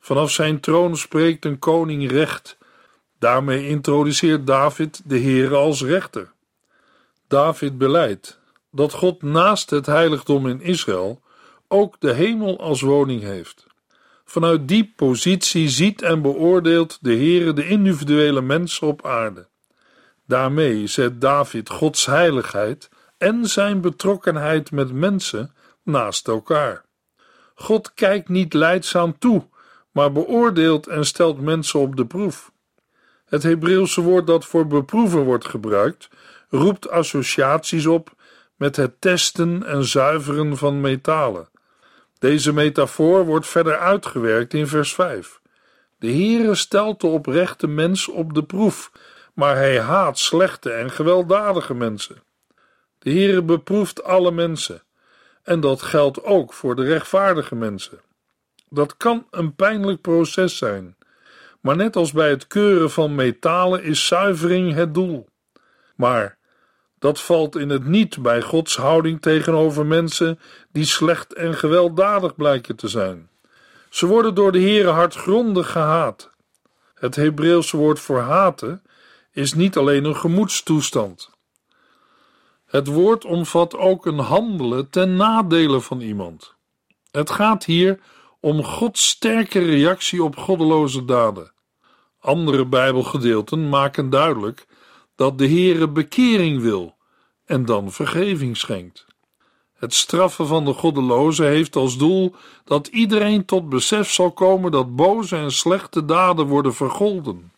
Vanaf 0.00 0.30
zijn 0.30 0.60
troon 0.60 0.96
spreekt 0.96 1.44
een 1.44 1.58
koning 1.58 2.10
recht. 2.10 2.58
Daarmee 3.18 3.68
introduceert 3.68 4.46
David 4.46 5.02
de 5.04 5.20
Heere 5.20 5.54
als 5.54 5.82
rechter. 5.82 6.32
David 7.28 7.78
beleidt 7.78 8.40
dat 8.70 8.92
God 8.92 9.22
naast 9.22 9.70
het 9.70 9.86
heiligdom 9.86 10.46
in 10.46 10.60
Israël 10.60 11.22
ook 11.68 11.96
de 11.98 12.12
hemel 12.12 12.60
als 12.60 12.80
woning 12.80 13.22
heeft. 13.22 13.66
Vanuit 14.24 14.68
die 14.68 14.92
positie 14.96 15.68
ziet 15.68 16.02
en 16.02 16.22
beoordeelt 16.22 16.98
de 17.00 17.14
Heere 17.14 17.52
de 17.52 17.68
individuele 17.68 18.40
mensen 18.40 18.86
op 18.86 19.06
aarde. 19.06 19.48
Daarmee 20.26 20.86
zet 20.86 21.20
David 21.20 21.70
Gods 21.70 22.06
heiligheid 22.06 22.88
en 23.18 23.46
zijn 23.46 23.80
betrokkenheid 23.80 24.70
met 24.70 24.92
mensen 24.92 25.54
naast 25.82 26.28
elkaar. 26.28 26.84
God 27.54 27.94
kijkt 27.94 28.28
niet 28.28 28.52
leidzaam 28.52 29.18
toe, 29.18 29.44
maar 30.00 30.12
beoordeelt 30.12 30.86
en 30.86 31.04
stelt 31.04 31.40
mensen 31.40 31.80
op 31.80 31.96
de 31.96 32.06
proef. 32.06 32.52
Het 33.24 33.42
Hebreeuwse 33.42 34.00
woord 34.00 34.26
dat 34.26 34.44
voor 34.44 34.66
beproeven 34.66 35.20
wordt 35.20 35.46
gebruikt, 35.46 36.08
roept 36.48 36.90
associaties 36.90 37.86
op 37.86 38.12
met 38.56 38.76
het 38.76 39.00
testen 39.00 39.66
en 39.66 39.84
zuiveren 39.84 40.56
van 40.56 40.80
metalen. 40.80 41.48
Deze 42.18 42.52
metafoor 42.52 43.24
wordt 43.24 43.46
verder 43.46 43.78
uitgewerkt 43.78 44.54
in 44.54 44.66
vers 44.66 44.94
5. 44.94 45.40
De 45.98 46.10
Heere 46.12 46.54
stelt 46.54 47.00
de 47.00 47.06
oprechte 47.06 47.66
mens 47.66 48.08
op 48.08 48.34
de 48.34 48.44
proef, 48.44 48.92
maar 49.34 49.56
hij 49.56 49.80
haat 49.80 50.18
slechte 50.18 50.70
en 50.72 50.90
gewelddadige 50.90 51.74
mensen. 51.74 52.22
De 52.98 53.10
Heere 53.10 53.42
beproeft 53.42 54.04
alle 54.04 54.30
mensen, 54.30 54.82
en 55.42 55.60
dat 55.60 55.82
geldt 55.82 56.24
ook 56.24 56.52
voor 56.52 56.76
de 56.76 56.84
rechtvaardige 56.84 57.54
mensen. 57.54 58.00
Dat 58.70 58.96
kan 58.96 59.26
een 59.30 59.54
pijnlijk 59.54 60.00
proces 60.00 60.56
zijn, 60.56 60.96
maar 61.60 61.76
net 61.76 61.96
als 61.96 62.12
bij 62.12 62.30
het 62.30 62.46
keuren 62.46 62.90
van 62.90 63.14
metalen 63.14 63.82
is 63.82 64.06
zuivering 64.06 64.74
het 64.74 64.94
doel. 64.94 65.28
Maar 65.96 66.38
dat 66.98 67.20
valt 67.20 67.56
in 67.56 67.68
het 67.68 67.84
niet 67.84 68.22
bij 68.22 68.42
Gods 68.42 68.76
houding 68.76 69.20
tegenover 69.20 69.86
mensen 69.86 70.38
die 70.72 70.84
slecht 70.84 71.34
en 71.34 71.54
gewelddadig 71.54 72.34
blijken 72.34 72.76
te 72.76 72.88
zijn. 72.88 73.30
Ze 73.88 74.06
worden 74.06 74.34
door 74.34 74.52
de 74.52 74.60
Heere 74.60 74.90
hardgrondig 74.90 75.70
gehaat. 75.70 76.30
Het 76.94 77.16
Hebreeuwse 77.16 77.76
woord 77.76 78.00
voor 78.00 78.20
haten 78.20 78.82
is 79.32 79.54
niet 79.54 79.76
alleen 79.76 80.04
een 80.04 80.16
gemoedstoestand. 80.16 81.30
Het 82.66 82.86
woord 82.86 83.24
omvat 83.24 83.76
ook 83.76 84.06
een 84.06 84.18
handelen 84.18 84.90
ten 84.90 85.16
nadele 85.16 85.80
van 85.80 86.00
iemand. 86.00 86.54
Het 87.10 87.30
gaat 87.30 87.64
hier 87.64 88.00
om 88.40 88.64
Gods 88.64 89.08
sterke 89.08 89.58
reactie 89.58 90.22
op 90.22 90.36
goddeloze 90.36 91.04
daden. 91.04 91.52
Andere 92.20 92.66
Bijbelgedeelten 92.66 93.68
maken 93.68 94.10
duidelijk 94.10 94.66
dat 95.14 95.38
de 95.38 95.48
Heere 95.48 95.88
bekering 95.88 96.60
wil 96.60 96.96
en 97.44 97.64
dan 97.64 97.92
vergeving 97.92 98.56
schenkt. 98.56 99.06
Het 99.74 99.94
straffen 99.94 100.46
van 100.46 100.64
de 100.64 100.72
goddeloze 100.72 101.44
heeft 101.44 101.76
als 101.76 101.98
doel 101.98 102.34
dat 102.64 102.86
iedereen 102.86 103.44
tot 103.44 103.68
besef 103.68 104.10
zal 104.10 104.32
komen 104.32 104.70
dat 104.70 104.96
boze 104.96 105.36
en 105.36 105.52
slechte 105.52 106.04
daden 106.04 106.46
worden 106.46 106.74
vergolden. 106.74 107.52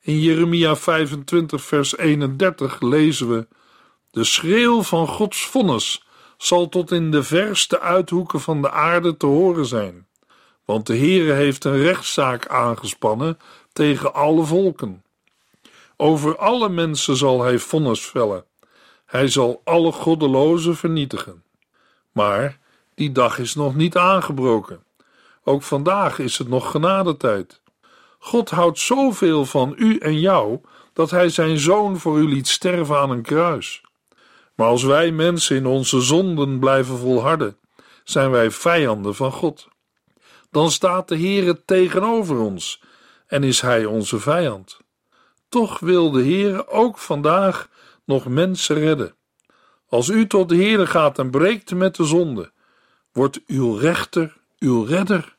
In 0.00 0.20
Jeremia 0.20 0.76
25, 0.76 1.62
vers 1.62 1.96
31 1.96 2.80
lezen 2.80 3.28
we: 3.28 3.48
De 4.10 4.24
schreeuw 4.24 4.82
van 4.82 5.08
Gods 5.08 5.46
vonnis 5.46 6.05
zal 6.36 6.68
tot 6.68 6.90
in 6.90 7.10
de 7.10 7.22
verste 7.22 7.80
uithoeken 7.80 8.40
van 8.40 8.62
de 8.62 8.70
aarde 8.70 9.16
te 9.16 9.26
horen 9.26 9.66
zijn, 9.66 10.06
want 10.64 10.86
de 10.86 10.96
Heere 10.96 11.32
heeft 11.32 11.64
een 11.64 11.78
rechtszaak 11.82 12.46
aangespannen 12.46 13.38
tegen 13.72 14.14
alle 14.14 14.44
volken. 14.44 15.04
Over 15.96 16.36
alle 16.36 16.68
mensen 16.68 17.16
zal 17.16 17.42
hij 17.42 17.58
vonnis 17.58 18.00
vellen. 18.06 18.44
Hij 19.06 19.28
zal 19.28 19.60
alle 19.64 19.92
goddelozen 19.92 20.76
vernietigen. 20.76 21.42
Maar 22.12 22.58
die 22.94 23.12
dag 23.12 23.38
is 23.38 23.54
nog 23.54 23.74
niet 23.74 23.96
aangebroken. 23.96 24.84
Ook 25.44 25.62
vandaag 25.62 26.18
is 26.18 26.38
het 26.38 26.48
nog 26.48 26.70
genadetijd. 26.70 27.60
God 28.18 28.50
houdt 28.50 28.78
zoveel 28.78 29.44
van 29.44 29.74
u 29.76 29.98
en 29.98 30.20
jou 30.20 30.60
dat 30.92 31.10
hij 31.10 31.28
zijn 31.28 31.58
zoon 31.58 31.98
voor 31.98 32.18
u 32.18 32.28
liet 32.28 32.48
sterven 32.48 32.98
aan 32.98 33.10
een 33.10 33.22
kruis. 33.22 33.82
Maar 34.56 34.66
als 34.66 34.82
wij 34.82 35.12
mensen 35.12 35.56
in 35.56 35.66
onze 35.66 36.00
zonden 36.00 36.58
blijven 36.58 36.98
volharden, 36.98 37.58
zijn 38.04 38.30
wij 38.30 38.50
vijanden 38.50 39.14
van 39.14 39.32
God. 39.32 39.68
Dan 40.50 40.70
staat 40.70 41.08
de 41.08 41.16
Heere 41.16 41.64
tegenover 41.64 42.38
ons 42.38 42.82
en 43.26 43.42
is 43.44 43.60
hij 43.60 43.84
onze 43.84 44.18
vijand. 44.18 44.78
Toch 45.48 45.78
wil 45.78 46.10
de 46.10 46.22
Heere 46.22 46.68
ook 46.68 46.98
vandaag 46.98 47.68
nog 48.04 48.26
mensen 48.26 48.76
redden. 48.78 49.14
Als 49.88 50.08
u 50.08 50.26
tot 50.26 50.48
de 50.48 50.56
Heere 50.56 50.86
gaat 50.86 51.18
en 51.18 51.30
breekt 51.30 51.74
met 51.74 51.96
de 51.96 52.04
zonde, 52.04 52.52
wordt 53.12 53.40
uw 53.46 53.74
rechter 53.74 54.36
uw 54.58 54.84
redder. 54.84 55.36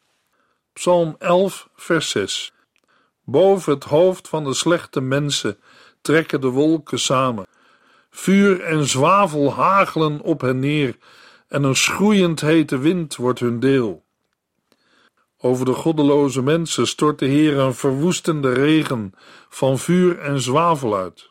Psalm 0.74 1.16
11, 1.20 1.70
vers 1.76 2.10
6. 2.10 2.54
Boven 3.24 3.74
het 3.74 3.84
hoofd 3.84 4.28
van 4.28 4.44
de 4.44 4.54
slechte 4.54 5.02
mensen 5.02 5.60
trekken 6.02 6.42
de 6.42 6.48
wolken 6.48 7.00
samen. 7.00 7.46
Vuur 8.10 8.62
en 8.62 8.86
zwavel 8.86 9.54
hagelen 9.54 10.22
op 10.22 10.42
hen 10.42 10.60
neer, 10.60 10.98
en 11.48 11.64
een 11.64 11.76
schroeiend 11.76 12.42
hete 12.42 12.78
wind 12.78 13.16
wordt 13.16 13.40
hun 13.40 13.60
deel. 13.60 14.06
Over 15.38 15.66
de 15.66 15.74
goddeloze 15.74 16.42
mensen 16.42 16.88
stort 16.88 17.20
de 17.20 17.26
Heer 17.26 17.58
een 17.58 17.74
verwoestende 17.74 18.54
regen 18.54 19.14
van 19.50 19.80
vuur 19.80 20.20
en 20.20 20.42
zwavel 20.42 20.98
uit. 20.98 21.30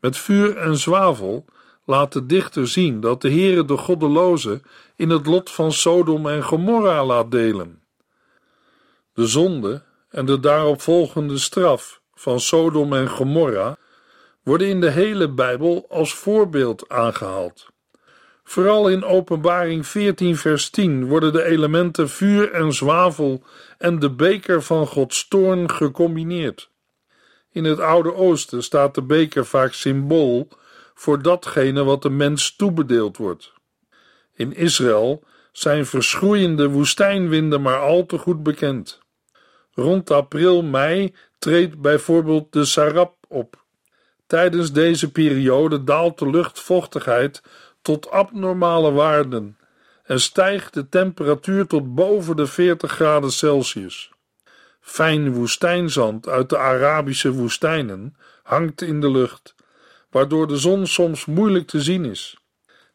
Met 0.00 0.16
vuur 0.16 0.56
en 0.56 0.76
zwavel 0.76 1.44
laat 1.84 2.12
de 2.12 2.26
dichter 2.26 2.68
zien 2.68 3.00
dat 3.00 3.22
de 3.22 3.30
Heere 3.30 3.64
de 3.64 3.76
goddeloze 3.76 4.62
in 4.96 5.10
het 5.10 5.26
lot 5.26 5.50
van 5.50 5.72
Sodom 5.72 6.28
en 6.28 6.42
Gomorra 6.42 7.04
laat 7.04 7.30
delen. 7.30 7.82
De 9.12 9.26
zonde 9.26 9.82
en 10.08 10.26
de 10.26 10.40
daaropvolgende 10.40 11.38
straf 11.38 12.00
van 12.14 12.40
Sodom 12.40 12.92
en 12.92 13.08
Gomorra 13.08 13.76
worden 14.46 14.68
in 14.68 14.80
de 14.80 14.90
hele 14.90 15.28
Bijbel 15.28 15.86
als 15.88 16.14
voorbeeld 16.14 16.88
aangehaald. 16.88 17.66
Vooral 18.44 18.88
in 18.88 19.04
Openbaring 19.04 19.86
14, 19.86 20.36
vers 20.36 20.70
10 20.70 21.06
worden 21.06 21.32
de 21.32 21.44
elementen 21.44 22.08
vuur 22.08 22.52
en 22.52 22.72
zwavel 22.72 23.42
en 23.78 23.98
de 23.98 24.10
beker 24.10 24.62
van 24.62 24.86
Gods 24.86 25.28
toorn 25.28 25.70
gecombineerd. 25.70 26.70
In 27.50 27.64
het 27.64 27.80
Oude 27.80 28.14
Oosten 28.14 28.62
staat 28.62 28.94
de 28.94 29.02
beker 29.02 29.46
vaak 29.46 29.72
symbool 29.72 30.48
voor 30.94 31.22
datgene 31.22 31.84
wat 31.84 32.02
de 32.02 32.10
mens 32.10 32.56
toebedeeld 32.56 33.16
wordt. 33.16 33.52
In 34.34 34.54
Israël 34.54 35.22
zijn 35.52 35.86
verschroeiende 35.86 36.68
woestijnwinden 36.68 37.62
maar 37.62 37.80
al 37.80 38.06
te 38.06 38.18
goed 38.18 38.42
bekend. 38.42 38.98
Rond 39.74 40.10
april, 40.10 40.62
mei 40.62 41.14
treedt 41.38 41.80
bijvoorbeeld 41.80 42.52
de 42.52 42.64
Sarab 42.64 43.16
op. 43.28 43.64
Tijdens 44.26 44.72
deze 44.72 45.10
periode 45.10 45.84
daalt 45.84 46.18
de 46.18 46.30
luchtvochtigheid 46.30 47.42
tot 47.82 48.10
abnormale 48.10 48.92
waarden 48.92 49.58
en 50.04 50.20
stijgt 50.20 50.74
de 50.74 50.88
temperatuur 50.88 51.66
tot 51.66 51.94
boven 51.94 52.36
de 52.36 52.46
40 52.46 52.92
graden 52.92 53.32
Celsius. 53.32 54.10
Fijn 54.80 55.32
woestijnzand 55.32 56.28
uit 56.28 56.48
de 56.48 56.58
Arabische 56.58 57.32
woestijnen 57.32 58.16
hangt 58.42 58.82
in 58.82 59.00
de 59.00 59.10
lucht, 59.10 59.54
waardoor 60.10 60.46
de 60.46 60.56
zon 60.56 60.86
soms 60.86 61.24
moeilijk 61.24 61.66
te 61.66 61.82
zien 61.82 62.04
is. 62.04 62.36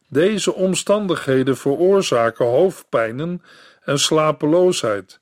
Deze 0.08 0.54
omstandigheden 0.54 1.58
veroorzaken 1.58 2.46
hoofdpijnen 2.46 3.42
en 3.84 4.00
slapeloosheid 4.00 5.20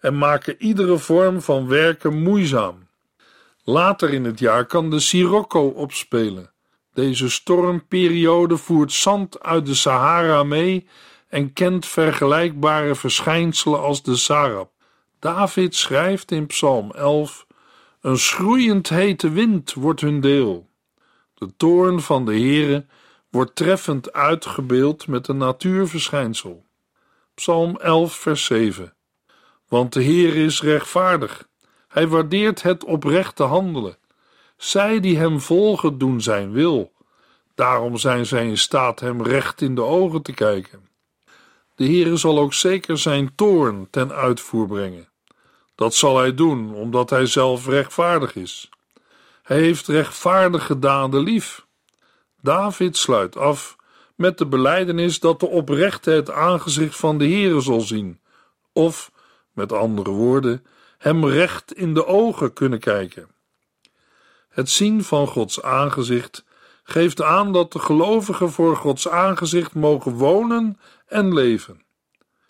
en 0.00 0.18
maken 0.18 0.54
iedere 0.58 0.98
vorm 0.98 1.40
van 1.40 1.68
werken 1.68 2.22
moeizaam. 2.22 2.88
Later 3.70 4.12
in 4.12 4.24
het 4.24 4.38
jaar 4.38 4.66
kan 4.66 4.90
de 4.90 5.00
Sirocco 5.00 5.66
opspelen. 5.66 6.52
Deze 6.92 7.30
stormperiode 7.30 8.56
voert 8.56 8.92
zand 8.92 9.40
uit 9.42 9.66
de 9.66 9.74
Sahara 9.74 10.42
mee 10.42 10.86
en 11.28 11.52
kent 11.52 11.86
vergelijkbare 11.86 12.94
verschijnselen 12.94 13.80
als 13.80 14.02
de 14.02 14.16
Sarab. 14.16 14.70
David 15.18 15.74
schrijft 15.74 16.30
in 16.30 16.46
Psalm 16.46 16.90
11: 16.90 17.46
Een 18.00 18.18
schroeiend 18.18 18.88
hete 18.88 19.30
wind 19.30 19.74
wordt 19.74 20.00
hun 20.00 20.20
deel. 20.20 20.68
De 21.34 21.56
toorn 21.56 22.00
van 22.00 22.24
de 22.24 22.32
Heere 22.32 22.86
wordt 23.28 23.56
treffend 23.56 24.12
uitgebeeld 24.12 25.06
met 25.06 25.28
een 25.28 25.36
natuurverschijnsel. 25.36 26.64
Psalm 27.34 27.76
11, 27.76 28.14
vers 28.14 28.44
7. 28.44 28.94
Want 29.68 29.92
de 29.92 30.02
Heer 30.02 30.36
is 30.36 30.62
rechtvaardig. 30.62 31.48
Hij 31.90 32.08
waardeert 32.08 32.62
het 32.62 32.84
oprechte 32.84 33.42
handelen. 33.42 33.96
Zij 34.56 35.00
die 35.00 35.18
hem 35.18 35.40
volgen 35.40 35.98
doen 35.98 36.20
zijn 36.20 36.52
wil. 36.52 36.92
Daarom 37.54 37.96
zijn 37.96 38.26
zij 38.26 38.46
in 38.46 38.58
staat 38.58 39.00
hem 39.00 39.22
recht 39.22 39.60
in 39.60 39.74
de 39.74 39.82
ogen 39.82 40.22
te 40.22 40.32
kijken. 40.32 40.88
De 41.74 41.84
Heere 41.84 42.16
zal 42.16 42.38
ook 42.38 42.54
zeker 42.54 42.98
zijn 42.98 43.34
toorn 43.34 43.88
ten 43.90 44.12
uitvoer 44.12 44.66
brengen. 44.66 45.08
Dat 45.74 45.94
zal 45.94 46.18
hij 46.18 46.34
doen, 46.34 46.74
omdat 46.74 47.10
hij 47.10 47.26
zelf 47.26 47.66
rechtvaardig 47.66 48.34
is. 48.34 48.70
Hij 49.42 49.58
heeft 49.58 49.86
rechtvaardige 49.86 50.78
daden 50.78 51.22
lief. 51.22 51.66
David 52.42 52.96
sluit 52.96 53.36
af 53.36 53.76
met 54.14 54.38
de 54.38 54.46
belijdenis 54.46 55.20
dat 55.20 55.40
de 55.40 55.48
oprechte 55.48 56.10
het 56.10 56.30
aangezicht 56.30 56.96
van 56.96 57.18
de 57.18 57.24
Heere 57.24 57.60
zal 57.60 57.80
zien, 57.80 58.20
of, 58.72 59.10
met 59.52 59.72
andere 59.72 60.10
woorden, 60.10 60.64
hem 61.00 61.26
recht 61.26 61.72
in 61.74 61.94
de 61.94 62.06
ogen 62.06 62.52
kunnen 62.52 62.78
kijken. 62.78 63.28
Het 64.48 64.70
zien 64.70 65.04
van 65.04 65.26
Gods 65.26 65.62
aangezicht 65.62 66.44
geeft 66.82 67.22
aan 67.22 67.52
dat 67.52 67.72
de 67.72 67.78
gelovigen 67.78 68.50
voor 68.50 68.76
Gods 68.76 69.08
aangezicht 69.08 69.74
mogen 69.74 70.12
wonen 70.12 70.80
en 71.06 71.34
leven. 71.34 71.82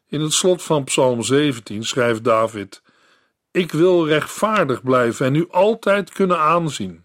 In 0.08 0.20
het 0.20 0.32
slot 0.32 0.62
van 0.62 0.84
Psalm 0.84 1.22
17 1.22 1.84
schrijft 1.84 2.24
David: 2.24 2.82
Ik 3.50 3.72
wil 3.72 4.06
rechtvaardig 4.06 4.82
blijven 4.82 5.26
en 5.26 5.34
u 5.34 5.46
altijd 5.50 6.12
kunnen 6.12 6.38
aanzien. 6.38 7.04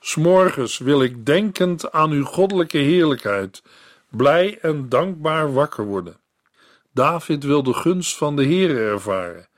S'morgens 0.00 0.78
wil 0.78 1.02
ik 1.02 1.26
denkend 1.26 1.92
aan 1.92 2.10
uw 2.10 2.24
goddelijke 2.24 2.78
heerlijkheid, 2.78 3.62
blij 4.10 4.58
en 4.60 4.88
dankbaar 4.88 5.52
wakker 5.52 5.84
worden. 5.84 6.16
David 6.92 7.44
wil 7.44 7.62
de 7.62 7.74
gunst 7.74 8.16
van 8.16 8.36
de 8.36 8.44
Heer 8.44 8.78
ervaren. 8.78 9.48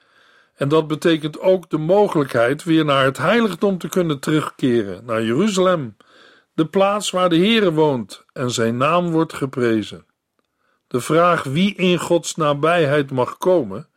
En 0.61 0.69
dat 0.69 0.87
betekent 0.87 1.41
ook 1.41 1.71
de 1.71 1.79
mogelijkheid 1.79 2.65
weer 2.65 2.85
naar 2.85 3.05
het 3.05 3.19
heiligdom 3.19 3.79
te 3.79 3.89
kunnen 3.89 4.19
terugkeren, 4.19 5.05
naar 5.05 5.23
Jeruzalem, 5.23 5.97
de 6.53 6.67
plaats 6.67 7.11
waar 7.11 7.29
de 7.29 7.37
Heere 7.37 7.73
woont 7.73 8.25
en 8.33 8.51
zijn 8.51 8.77
naam 8.77 9.11
wordt 9.11 9.33
geprezen. 9.33 10.07
De 10.87 11.01
vraag 11.01 11.43
wie 11.43 11.75
in 11.75 11.99
Gods 11.99 12.37
nabijheid 12.37 13.11
mag 13.11 13.39
komen, 13.39 13.89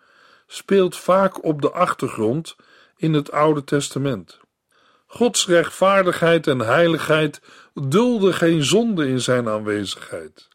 speelt 0.47 0.97
vaak 0.97 1.43
op 1.43 1.61
de 1.61 1.71
achtergrond 1.71 2.55
in 2.97 3.13
het 3.13 3.31
Oude 3.31 3.63
Testament. 3.63 4.39
Gods 5.07 5.47
rechtvaardigheid 5.47 6.47
en 6.47 6.59
heiligheid 6.59 7.41
dulden 7.73 8.33
geen 8.33 8.63
zonde 8.63 9.07
in 9.07 9.21
zijn 9.21 9.49
aanwezigheid. 9.49 10.47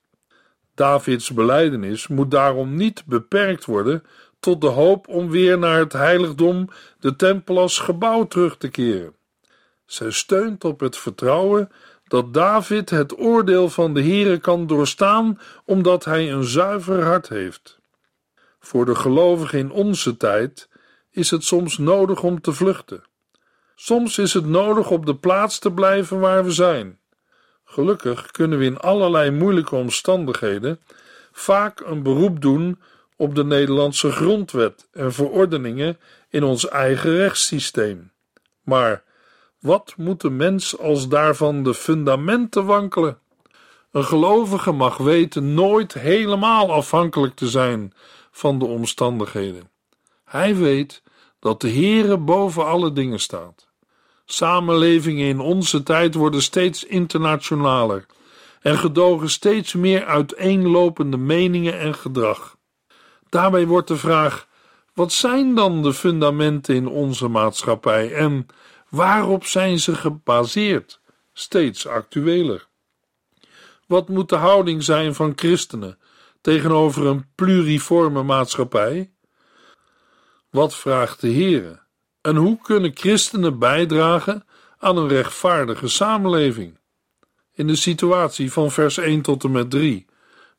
Davids 0.74 1.32
belijdenis 1.32 2.06
moet 2.06 2.30
daarom 2.30 2.76
niet 2.76 3.04
beperkt 3.06 3.64
worden 3.64 4.02
tot 4.40 4.60
de 4.60 4.66
hoop 4.66 5.08
om 5.08 5.30
weer 5.30 5.58
naar 5.58 5.78
het 5.78 5.92
heiligdom, 5.92 6.68
de 7.00 7.16
tempel 7.16 7.58
als 7.58 7.78
gebouw 7.78 8.26
terug 8.26 8.56
te 8.56 8.68
keren. 8.68 9.14
Zij 9.86 10.10
steunt 10.10 10.64
op 10.64 10.80
het 10.80 10.96
vertrouwen 10.96 11.70
dat 12.08 12.34
David 12.34 12.90
het 12.90 13.18
oordeel 13.18 13.68
van 13.68 13.94
de 13.94 14.02
Heere 14.02 14.38
kan 14.38 14.66
doorstaan 14.66 15.40
omdat 15.64 16.04
hij 16.04 16.32
een 16.32 16.44
zuiver 16.44 17.04
hart 17.04 17.28
heeft. 17.28 17.78
Voor 18.60 18.84
de 18.84 18.94
gelovigen 18.94 19.58
in 19.58 19.70
onze 19.70 20.16
tijd 20.16 20.68
is 21.10 21.30
het 21.30 21.44
soms 21.44 21.78
nodig 21.78 22.22
om 22.22 22.40
te 22.40 22.52
vluchten. 22.52 23.02
Soms 23.74 24.18
is 24.18 24.34
het 24.34 24.46
nodig 24.46 24.90
op 24.90 25.06
de 25.06 25.14
plaats 25.14 25.58
te 25.58 25.72
blijven 25.72 26.20
waar 26.20 26.44
we 26.44 26.50
zijn. 26.50 26.98
Gelukkig 27.64 28.30
kunnen 28.30 28.58
we 28.58 28.64
in 28.64 28.78
allerlei 28.78 29.30
moeilijke 29.30 29.76
omstandigheden 29.76 30.80
vaak 31.32 31.80
een 31.80 32.02
beroep 32.02 32.40
doen 32.40 32.80
op 33.18 33.34
de 33.34 33.44
Nederlandse 33.44 34.12
grondwet 34.12 34.88
en 34.92 35.12
verordeningen 35.12 35.98
in 36.28 36.44
ons 36.44 36.68
eigen 36.68 37.16
rechtssysteem. 37.16 38.12
Maar 38.62 39.02
wat 39.60 39.94
moet 39.96 40.20
de 40.20 40.30
mens 40.30 40.78
als 40.78 41.08
daarvan 41.08 41.62
de 41.62 41.74
fundamenten 41.74 42.64
wankelen? 42.64 43.18
Een 43.92 44.04
gelovige 44.04 44.72
mag 44.72 44.96
weten 44.96 45.54
nooit 45.54 45.92
helemaal 45.92 46.72
afhankelijk 46.72 47.34
te 47.34 47.48
zijn 47.48 47.92
van 48.30 48.58
de 48.58 48.64
omstandigheden. 48.64 49.70
Hij 50.24 50.56
weet 50.56 51.02
dat 51.40 51.60
de 51.60 51.70
Heere 51.70 52.16
boven 52.16 52.66
alle 52.66 52.92
dingen 52.92 53.20
staat. 53.20 53.68
Samenlevingen 54.24 55.26
in 55.26 55.40
onze 55.40 55.82
tijd 55.82 56.14
worden 56.14 56.42
steeds 56.42 56.84
internationaler 56.84 58.06
en 58.60 58.78
gedogen 58.78 59.30
steeds 59.30 59.72
meer 59.72 60.04
uiteenlopende 60.04 61.16
meningen 61.16 61.78
en 61.78 61.94
gedrag. 61.94 62.57
Daarbij 63.28 63.66
wordt 63.66 63.88
de 63.88 63.96
vraag: 63.96 64.46
wat 64.94 65.12
zijn 65.12 65.54
dan 65.54 65.82
de 65.82 65.94
fundamenten 65.94 66.74
in 66.74 66.88
onze 66.88 67.28
maatschappij 67.28 68.14
en 68.14 68.46
waarop 68.88 69.44
zijn 69.44 69.78
ze 69.78 69.94
gebaseerd? 69.94 71.00
Steeds 71.32 71.86
actueler. 71.86 72.66
Wat 73.86 74.08
moet 74.08 74.28
de 74.28 74.36
houding 74.36 74.82
zijn 74.82 75.14
van 75.14 75.32
christenen 75.36 75.98
tegenover 76.40 77.06
een 77.06 77.26
pluriforme 77.34 78.22
maatschappij? 78.22 79.12
Wat 80.50 80.74
vraagt 80.74 81.20
de 81.20 81.32
Heere? 81.32 81.80
En 82.20 82.36
hoe 82.36 82.58
kunnen 82.62 82.90
christenen 82.94 83.58
bijdragen 83.58 84.46
aan 84.78 84.96
een 84.96 85.08
rechtvaardige 85.08 85.88
samenleving? 85.88 86.78
In 87.52 87.66
de 87.66 87.76
situatie 87.76 88.52
van 88.52 88.70
vers 88.70 88.98
1 88.98 89.22
tot 89.22 89.44
en 89.44 89.50
met 89.50 89.70
3, 89.70 90.06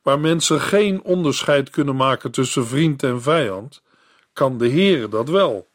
waar 0.02 0.20
mensen 0.20 0.60
geen 0.60 1.02
onderscheid 1.02 1.70
kunnen 1.70 1.96
maken 1.96 2.30
tussen 2.30 2.66
vriend 2.66 3.02
en 3.02 3.22
vijand, 3.22 3.82
kan 4.32 4.58
de 4.58 4.70
Heere 4.70 5.08
dat 5.08 5.28
wel. 5.28 5.68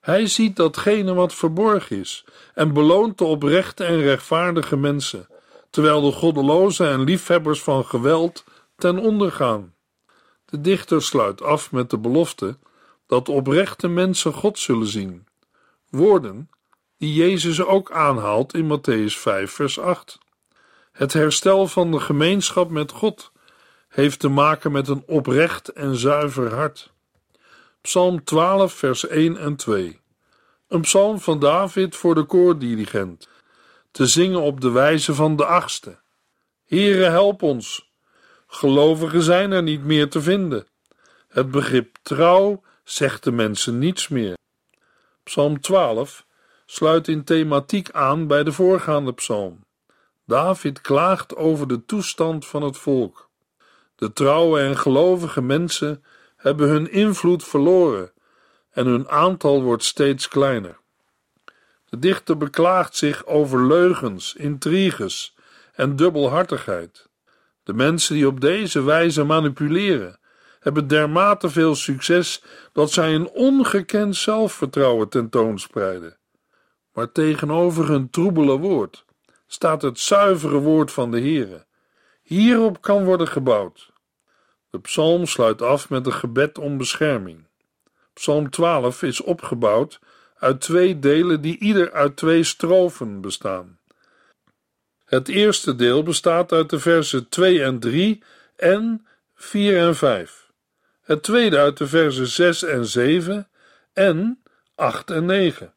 Hij 0.00 0.26
ziet 0.26 0.56
datgene 0.56 1.14
wat 1.14 1.34
verborgen 1.34 1.98
is 1.98 2.24
en 2.54 2.72
beloont 2.72 3.18
de 3.18 3.24
oprechte 3.24 3.84
en 3.84 4.00
rechtvaardige 4.00 4.76
mensen, 4.76 5.28
terwijl 5.70 6.00
de 6.00 6.12
goddelozen 6.12 6.88
en 6.88 7.04
liefhebbers 7.04 7.62
van 7.62 7.84
geweld 7.84 8.44
ten 8.76 8.98
onder 8.98 9.32
gaan. 9.32 9.74
De 10.44 10.60
dichter 10.60 11.02
sluit 11.02 11.42
af 11.42 11.72
met 11.72 11.90
de 11.90 11.98
belofte 11.98 12.58
dat 13.06 13.28
oprechte 13.28 13.88
mensen 13.88 14.32
God 14.32 14.58
zullen 14.58 14.86
zien. 14.86 15.26
Woorden 15.90 16.50
die 16.98 17.14
Jezus 17.14 17.62
ook 17.62 17.90
aanhaalt 17.90 18.54
in 18.54 18.78
Matthäus 18.78 19.18
5, 19.18 19.50
vers 19.50 19.78
8. 19.78 20.18
Het 20.92 21.12
herstel 21.12 21.66
van 21.66 21.90
de 21.90 22.00
gemeenschap 22.00 22.70
met 22.70 22.92
God 22.92 23.32
heeft 23.96 24.18
te 24.18 24.28
maken 24.28 24.72
met 24.72 24.88
een 24.88 25.02
oprecht 25.06 25.68
en 25.68 25.96
zuiver 25.96 26.54
hart. 26.54 26.92
Psalm 27.80 28.24
12, 28.24 28.72
vers 28.72 29.06
1 29.06 29.36
en 29.36 29.56
2. 29.56 30.00
Een 30.68 30.80
psalm 30.80 31.20
van 31.20 31.38
David 31.38 31.96
voor 31.96 32.14
de 32.14 32.24
koordirigent, 32.24 33.28
te 33.90 34.06
zingen 34.06 34.40
op 34.40 34.60
de 34.60 34.70
wijze 34.70 35.14
van 35.14 35.36
de 35.36 35.44
achtste. 35.44 35.98
Heere, 36.66 37.04
help 37.04 37.42
ons. 37.42 37.90
Gelovigen 38.46 39.22
zijn 39.22 39.52
er 39.52 39.62
niet 39.62 39.84
meer 39.84 40.10
te 40.10 40.20
vinden. 40.22 40.66
Het 41.28 41.50
begrip 41.50 41.96
trouw 42.02 42.62
zegt 42.84 43.24
de 43.24 43.32
mensen 43.32 43.78
niets 43.78 44.08
meer. 44.08 44.34
Psalm 45.22 45.60
12 45.60 46.26
sluit 46.66 47.08
in 47.08 47.24
thematiek 47.24 47.90
aan 47.90 48.26
bij 48.26 48.44
de 48.44 48.52
voorgaande 48.52 49.12
psalm. 49.12 49.64
David 50.26 50.80
klaagt 50.80 51.36
over 51.36 51.68
de 51.68 51.84
toestand 51.84 52.46
van 52.46 52.62
het 52.62 52.76
volk. 52.76 53.25
De 53.96 54.12
trouwe 54.12 54.60
en 54.60 54.78
gelovige 54.78 55.42
mensen 55.42 56.04
hebben 56.36 56.68
hun 56.68 56.90
invloed 56.90 57.44
verloren 57.44 58.12
en 58.70 58.86
hun 58.86 59.08
aantal 59.08 59.62
wordt 59.62 59.84
steeds 59.84 60.28
kleiner. 60.28 60.78
De 61.88 61.98
dichter 61.98 62.36
beklaagt 62.36 62.96
zich 62.96 63.26
over 63.26 63.66
leugens, 63.66 64.34
intriges 64.34 65.34
en 65.74 65.96
dubbelhartigheid. 65.96 67.08
De 67.62 67.72
mensen 67.72 68.14
die 68.14 68.26
op 68.26 68.40
deze 68.40 68.82
wijze 68.82 69.24
manipuleren, 69.24 70.18
hebben 70.60 70.86
dermate 70.86 71.50
veel 71.50 71.74
succes 71.74 72.42
dat 72.72 72.92
zij 72.92 73.14
een 73.14 73.28
ongekend 73.28 74.16
zelfvertrouwen 74.16 75.08
tentoonspreiden. 75.08 76.18
Maar 76.92 77.12
tegenover 77.12 77.88
hun 77.88 78.10
troebele 78.10 78.56
woord 78.56 79.04
staat 79.46 79.82
het 79.82 79.98
zuivere 79.98 80.58
woord 80.58 80.92
van 80.92 81.10
de 81.10 81.20
Heere. 81.20 81.65
Hierop 82.26 82.80
kan 82.80 83.04
worden 83.04 83.28
gebouwd. 83.28 83.92
De 84.70 84.80
psalm 84.80 85.26
sluit 85.26 85.62
af 85.62 85.88
met 85.88 86.06
een 86.06 86.12
gebed 86.12 86.58
om 86.58 86.76
bescherming. 86.78 87.46
Psalm 88.12 88.50
12 88.50 89.02
is 89.02 89.20
opgebouwd 89.20 90.00
uit 90.38 90.60
twee 90.60 90.98
delen 90.98 91.40
die 91.40 91.58
ieder 91.58 91.92
uit 91.92 92.16
twee 92.16 92.44
strofen 92.44 93.20
bestaan. 93.20 93.78
Het 95.04 95.28
eerste 95.28 95.74
deel 95.74 96.02
bestaat 96.02 96.52
uit 96.52 96.70
de 96.70 96.78
versen 96.78 97.28
2 97.28 97.62
en 97.62 97.78
3 97.78 98.22
en 98.56 99.06
4 99.34 99.78
en 99.78 99.96
5. 99.96 100.50
Het 101.02 101.22
tweede 101.22 101.58
uit 101.58 101.76
de 101.76 101.86
versen 101.86 102.26
6 102.26 102.62
en 102.62 102.86
7 102.86 103.48
en 103.92 104.42
8 104.74 105.10
en 105.10 105.24
9. 105.24 105.74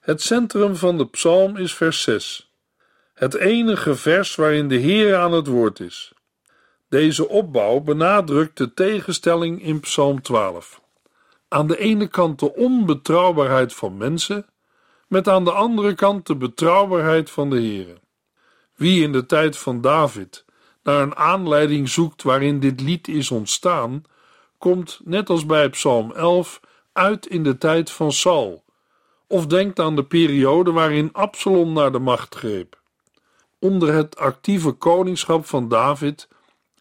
Het 0.00 0.22
centrum 0.22 0.76
van 0.76 0.98
de 0.98 1.08
psalm 1.08 1.56
is 1.56 1.74
vers 1.74 2.02
6. 2.02 2.51
Het 3.22 3.34
enige 3.34 3.96
vers 3.96 4.34
waarin 4.34 4.68
de 4.68 4.76
Heer 4.76 5.16
aan 5.16 5.32
het 5.32 5.46
woord 5.46 5.80
is. 5.80 6.12
Deze 6.88 7.28
opbouw 7.28 7.80
benadrukt 7.80 8.56
de 8.56 8.74
tegenstelling 8.74 9.62
in 9.62 9.80
Psalm 9.80 10.22
12. 10.22 10.80
Aan 11.48 11.66
de 11.66 11.78
ene 11.78 12.06
kant 12.06 12.38
de 12.38 12.54
onbetrouwbaarheid 12.54 13.74
van 13.74 13.96
mensen, 13.96 14.46
met 15.08 15.28
aan 15.28 15.44
de 15.44 15.52
andere 15.52 15.94
kant 15.94 16.26
de 16.26 16.36
betrouwbaarheid 16.36 17.30
van 17.30 17.50
de 17.50 17.60
Heer. 17.60 17.98
Wie 18.74 19.02
in 19.02 19.12
de 19.12 19.26
tijd 19.26 19.58
van 19.58 19.80
David 19.80 20.44
naar 20.82 21.02
een 21.02 21.16
aanleiding 21.16 21.88
zoekt 21.88 22.22
waarin 22.22 22.60
dit 22.60 22.80
lied 22.80 23.08
is 23.08 23.30
ontstaan, 23.30 24.02
komt, 24.58 25.00
net 25.04 25.30
als 25.30 25.46
bij 25.46 25.68
Psalm 25.68 26.12
11, 26.12 26.60
uit 26.92 27.26
in 27.26 27.42
de 27.42 27.58
tijd 27.58 27.90
van 27.90 28.12
Saul, 28.12 28.64
of 29.26 29.46
denkt 29.46 29.78
aan 29.78 29.96
de 29.96 30.04
periode 30.04 30.72
waarin 30.72 31.12
Absalom 31.12 31.72
naar 31.72 31.92
de 31.92 31.98
macht 31.98 32.34
greep. 32.34 32.80
Onder 33.62 33.94
het 33.94 34.16
actieve 34.16 34.70
koningschap 34.70 35.46
van 35.46 35.68
David 35.68 36.28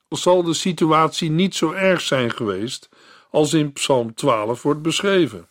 zal 0.09 0.43
de 0.43 0.53
situatie 0.53 1.31
niet 1.31 1.55
zo 1.55 1.71
erg 1.71 2.01
zijn 2.01 2.31
geweest 2.31 2.89
als 3.29 3.53
in 3.53 3.73
Psalm 3.73 4.13
12 4.13 4.61
wordt 4.61 4.81
beschreven. 4.81 5.47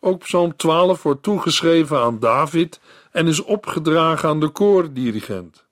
Ook 0.00 0.18
Psalm 0.18 0.56
12 0.56 1.02
wordt 1.02 1.22
toegeschreven 1.22 1.98
aan 1.98 2.18
David 2.18 2.80
en 3.10 3.26
is 3.26 3.42
opgedragen 3.42 4.28
aan 4.28 4.40
de 4.40 4.48
koordirigent. 4.48 5.64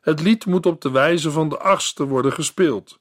Het 0.00 0.20
lied 0.20 0.46
moet 0.46 0.66
op 0.66 0.80
de 0.80 0.90
wijze 0.90 1.30
van 1.30 1.48
de 1.48 1.58
achtste 1.58 2.04
worden 2.04 2.32
gespeeld, 2.32 2.98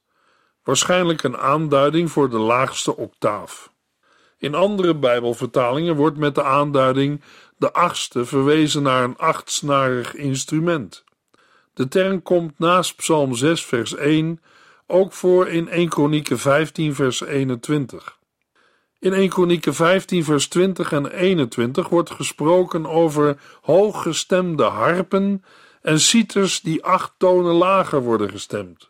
waarschijnlijk 0.64 1.24
een 1.24 1.38
aanduiding 1.38 2.12
voor 2.12 2.30
de 2.30 2.40
laagste 2.40 2.96
octaaf. 2.96 3.74
In 4.38 4.56
andere 4.56 4.96
Bijbelvertalingen 4.96 5.96
wordt 5.96 6.18
met 6.18 6.36
de 6.36 6.44
aanduiding 6.44 7.22
de 7.58 7.74
achtste 7.74 8.26
verwezen 8.26 8.84
naar 8.84 9.04
een 9.04 9.18
achtsnarig 9.18 10.16
instrument. 10.16 11.04
De 11.74 11.88
term 11.88 12.22
komt 12.22 12.60
naast 12.60 12.96
Psalm 12.96 13.36
6, 13.36 13.66
vers 13.66 13.96
1 13.96 14.42
ook 14.88 15.14
voor 15.14 15.48
in 15.48 15.70
1 15.70 15.90
Kronieken 15.90 16.40
15, 16.40 16.96
vers 16.96 17.22
21. 17.22 18.18
In 19.00 19.14
1 19.14 19.30
Kronieken 19.30 19.74
15, 19.74 20.24
vers 20.24 20.48
20 20.48 20.92
en 20.92 21.12
21 21.12 21.90
wordt 21.90 22.12
gesproken 22.12 22.86
over 22.86 23.38
hooggestemde 23.62 24.64
harpen 24.64 25.44
en 25.82 26.00
citers 26.00 26.62
die 26.62 26.84
acht 26.84 27.14
tonen 27.18 27.54
lager 27.54 28.02
worden 28.02 28.30
gestemd. 28.30 28.90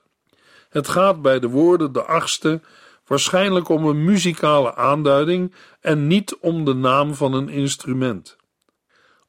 Het 0.70 0.88
gaat 0.88 1.22
bij 1.22 1.40
de 1.40 1.50
woorden 1.50 1.92
de 1.92 2.04
achtste 2.04 2.62
waarschijnlijk 3.08 3.70
om 3.70 3.86
een 3.86 4.04
muzikale 4.04 4.76
aanduiding 4.76 5.54
en 5.82 6.08
niet 6.08 6.36
om 6.36 6.66
de 6.66 6.74
naam 6.74 7.14
van 7.14 7.34
een 7.34 7.50
instrument. 7.50 8.38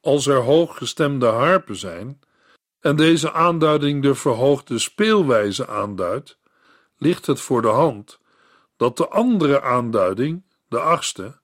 Als 0.07 0.27
er 0.27 0.41
hooggestemde 0.41 1.25
harpen 1.25 1.75
zijn 1.75 2.19
en 2.79 2.95
deze 2.95 3.31
aanduiding 3.31 4.01
de 4.01 4.15
verhoogde 4.15 4.79
speelwijze 4.79 5.67
aanduidt, 5.67 6.39
ligt 6.97 7.25
het 7.25 7.41
voor 7.41 7.61
de 7.61 7.67
hand 7.67 8.19
dat 8.77 8.97
de 8.97 9.07
andere 9.07 9.61
aanduiding, 9.61 10.43
de 10.67 10.79
achtste, 10.79 11.39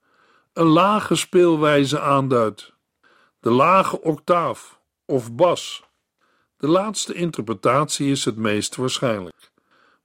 een 0.54 0.66
lage 0.66 1.16
speelwijze 1.16 2.00
aanduidt, 2.00 2.74
de 3.40 3.52
lage 3.52 4.02
octaaf 4.02 4.80
of 5.06 5.34
bas. 5.34 5.84
De 6.58 6.68
laatste 6.68 7.14
interpretatie 7.14 8.12
is 8.12 8.26
het 8.26 8.38
meest 8.38 8.76
waarschijnlijk. 8.76 9.52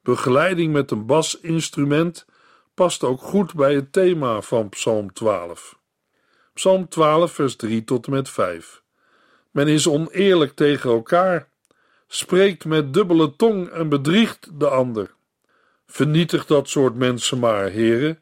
Begeleiding 0.03 0.73
met 0.73 0.91
een 0.91 1.07
basinstrument 1.07 2.27
past 2.75 3.05
ook 3.05 3.21
goed 3.21 3.55
bij 3.55 3.75
het 3.75 3.93
thema 3.93 4.41
van 4.41 4.69
Psalm 4.69 5.13
12. 5.13 5.78
Psalm 6.59 6.89
12, 6.89 7.33
vers 7.33 7.57
3 7.57 7.85
tot 7.85 8.07
en 8.07 8.13
met 8.13 8.31
5. 8.31 8.83
Men 9.51 9.69
is 9.69 9.89
oneerlijk 9.89 10.53
tegen 10.55 10.91
elkaar, 10.91 11.49
spreekt 12.07 12.65
met 12.65 12.95
dubbele 12.95 13.37
tong 13.37 13.69
en 13.69 13.89
bedriegt 13.89 14.49
de 14.61 14.69
ander. 14.69 15.11
Vernietig 15.87 16.47
dat 16.47 16.69
soort 16.69 16.95
mensen 16.95 17.39
maar, 17.39 17.69
heren, 17.69 18.19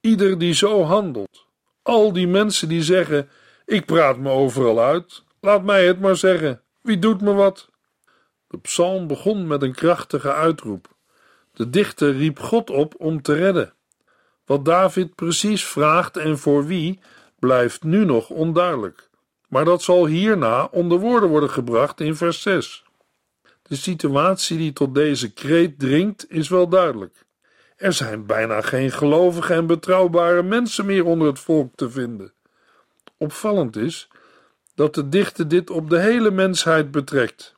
ieder 0.00 0.38
die 0.38 0.54
zo 0.54 0.82
handelt. 0.82 1.46
Al 1.82 2.12
die 2.12 2.28
mensen 2.28 2.68
die 2.68 2.82
zeggen: 2.82 3.28
Ik 3.66 3.86
praat 3.86 4.18
me 4.18 4.30
overal 4.30 4.80
uit, 4.80 5.22
laat 5.40 5.62
mij 5.62 5.86
het 5.86 6.00
maar 6.00 6.16
zeggen, 6.16 6.62
wie 6.80 6.98
doet 6.98 7.20
me 7.20 7.32
wat? 7.32 7.68
De 8.48 8.58
psalm 8.58 9.06
begon 9.06 9.46
met 9.46 9.62
een 9.62 9.74
krachtige 9.74 10.32
uitroep. 10.32 10.88
De 11.52 11.70
dichter 11.70 12.16
riep 12.16 12.38
God 12.38 12.70
op 12.70 12.94
om 12.98 13.22
te 13.22 13.34
redden. 13.34 13.72
Wat 14.44 14.64
David 14.64 15.14
precies 15.14 15.64
vraagt 15.64 16.16
en 16.16 16.38
voor 16.38 16.66
wie, 16.66 17.00
blijft 17.40 17.82
nu 17.82 18.04
nog 18.04 18.30
onduidelijk. 18.30 19.08
Maar 19.48 19.64
dat 19.64 19.82
zal 19.82 20.06
hierna 20.06 20.64
onder 20.64 20.98
woorden 20.98 21.28
worden 21.28 21.50
gebracht 21.50 22.00
in 22.00 22.16
vers 22.16 22.42
6. 22.42 22.84
De 23.62 23.76
situatie 23.76 24.58
die 24.58 24.72
tot 24.72 24.94
deze 24.94 25.32
kreet 25.32 25.78
dringt, 25.78 26.26
is 26.28 26.48
wel 26.48 26.68
duidelijk. 26.68 27.24
Er 27.76 27.92
zijn 27.92 28.26
bijna 28.26 28.60
geen 28.60 28.90
gelovige 28.90 29.54
en 29.54 29.66
betrouwbare 29.66 30.42
mensen 30.42 30.86
meer 30.86 31.04
onder 31.04 31.26
het 31.26 31.38
volk 31.38 31.74
te 31.74 31.90
vinden. 31.90 32.32
Opvallend 33.16 33.76
is 33.76 34.08
dat 34.74 34.94
de 34.94 35.08
dichter 35.08 35.48
dit 35.48 35.70
op 35.70 35.90
de 35.90 35.98
hele 35.98 36.30
mensheid 36.30 36.90
betrekt. 36.90 37.54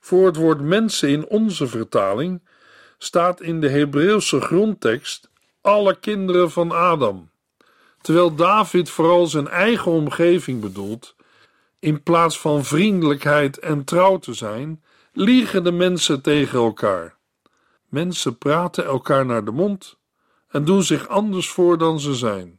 Voor 0.00 0.26
het 0.26 0.36
woord 0.36 0.60
mensen 0.60 1.08
in 1.08 1.26
onze 1.26 1.66
vertaling 1.66 2.42
staat 2.98 3.40
in 3.40 3.60
de 3.60 3.68
Hebreeuwse 3.68 4.40
grondtekst 4.40 5.30
alle 5.60 5.98
kinderen 6.00 6.50
van 6.50 6.72
Adam. 6.72 7.30
Terwijl 8.04 8.34
David 8.34 8.90
vooral 8.90 9.26
zijn 9.26 9.48
eigen 9.48 9.92
omgeving 9.92 10.60
bedoelt, 10.60 11.16
in 11.78 12.02
plaats 12.02 12.40
van 12.40 12.64
vriendelijkheid 12.64 13.58
en 13.58 13.84
trouw 13.84 14.18
te 14.18 14.34
zijn, 14.34 14.82
liegen 15.12 15.64
de 15.64 15.72
mensen 15.72 16.22
tegen 16.22 16.58
elkaar. 16.58 17.16
Mensen 17.88 18.38
praten 18.38 18.84
elkaar 18.84 19.26
naar 19.26 19.44
de 19.44 19.50
mond 19.50 19.98
en 20.48 20.64
doen 20.64 20.82
zich 20.82 21.08
anders 21.08 21.48
voor 21.48 21.78
dan 21.78 22.00
ze 22.00 22.14
zijn. 22.14 22.58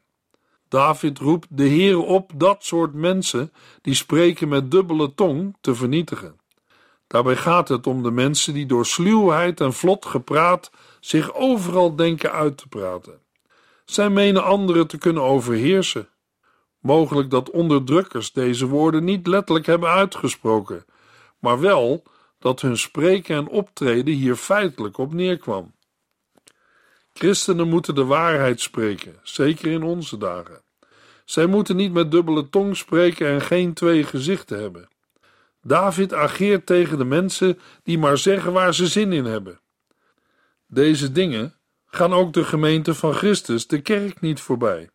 David 0.67 1.19
roept 1.19 1.47
de 1.49 1.63
Heer 1.63 1.99
op 1.99 2.31
dat 2.35 2.63
soort 2.63 2.93
mensen 2.93 3.53
die 3.81 3.93
spreken 3.93 4.47
met 4.47 4.71
dubbele 4.71 5.13
tong 5.13 5.57
te 5.61 5.75
vernietigen. 5.75 6.39
Daarbij 7.07 7.35
gaat 7.35 7.67
het 7.67 7.87
om 7.87 8.03
de 8.03 8.11
mensen 8.11 8.53
die 8.53 8.65
door 8.65 8.85
sluwheid 8.85 9.61
en 9.61 9.73
vlot 9.73 10.05
gepraat 10.05 10.71
zich 10.99 11.33
overal 11.33 11.95
denken 11.95 12.31
uit 12.31 12.57
te 12.57 12.67
praten. 12.67 13.23
Zij 13.85 14.09
menen 14.09 14.43
anderen 14.43 14.87
te 14.87 14.97
kunnen 14.97 15.23
overheersen. 15.23 16.09
Mogelijk 16.79 17.29
dat 17.29 17.49
onderdrukkers 17.49 18.31
deze 18.31 18.65
woorden 18.65 19.03
niet 19.03 19.27
letterlijk 19.27 19.65
hebben 19.65 19.89
uitgesproken, 19.89 20.85
maar 21.39 21.59
wel 21.59 22.03
dat 22.39 22.61
hun 22.61 22.77
spreken 22.77 23.35
en 23.35 23.47
optreden 23.47 24.13
hier 24.13 24.35
feitelijk 24.35 24.97
op 24.97 25.13
neerkwam. 25.13 25.73
Christenen 27.13 27.69
moeten 27.69 27.95
de 27.95 28.03
waarheid 28.03 28.61
spreken, 28.61 29.15
zeker 29.23 29.71
in 29.71 29.83
onze 29.83 30.17
dagen. 30.17 30.61
Zij 31.25 31.45
moeten 31.45 31.75
niet 31.75 31.93
met 31.93 32.11
dubbele 32.11 32.49
tong 32.49 32.77
spreken 32.77 33.27
en 33.27 33.41
geen 33.41 33.73
twee 33.73 34.03
gezichten 34.03 34.59
hebben. 34.59 34.87
David 35.61 36.13
ageert 36.13 36.65
tegen 36.65 36.97
de 36.97 37.05
mensen 37.05 37.59
die 37.83 37.97
maar 37.97 38.17
zeggen 38.17 38.53
waar 38.53 38.73
ze 38.73 38.87
zin 38.87 39.13
in 39.13 39.25
hebben. 39.25 39.59
Deze 40.67 41.11
dingen 41.11 41.55
gaan 41.95 42.13
ook 42.13 42.33
de 42.33 42.43
gemeente 42.43 42.93
van 42.93 43.13
Christus, 43.13 43.67
de 43.67 43.81
kerk, 43.81 44.21
niet 44.21 44.39
voorbij. 44.39 44.89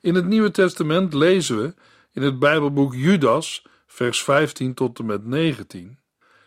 In 0.00 0.14
het 0.14 0.26
Nieuwe 0.26 0.50
Testament 0.50 1.14
lezen 1.14 1.62
we 1.62 1.74
in 2.12 2.22
het 2.22 2.38
Bijbelboek 2.38 2.94
Judas, 2.94 3.66
vers 3.86 4.22
15 4.22 4.74
tot 4.74 4.98
en 4.98 5.06
met 5.06 5.26
19. 5.26 5.98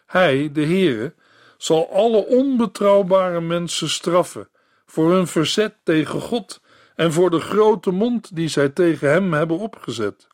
Hij, 0.06 0.52
de 0.52 0.66
Heere, 0.66 1.14
zal 1.58 1.94
alle 1.94 2.26
onbetrouwbare 2.26 3.42
mensen 3.42 3.90
straffen 3.90 4.50
voor 4.86 5.12
hun 5.12 5.28
verzet 5.28 5.76
tegen 5.84 6.22
God 6.22 6.62
en 6.96 7.14
voor 7.14 7.30
de 7.30 7.40
grote 7.40 7.92
mond 7.92 8.36
die 8.36 8.48
zij 8.48 8.70
tegen 8.70 9.10
hem 9.10 9.34
hebben 9.34 9.58
opgezet. 9.58 10.28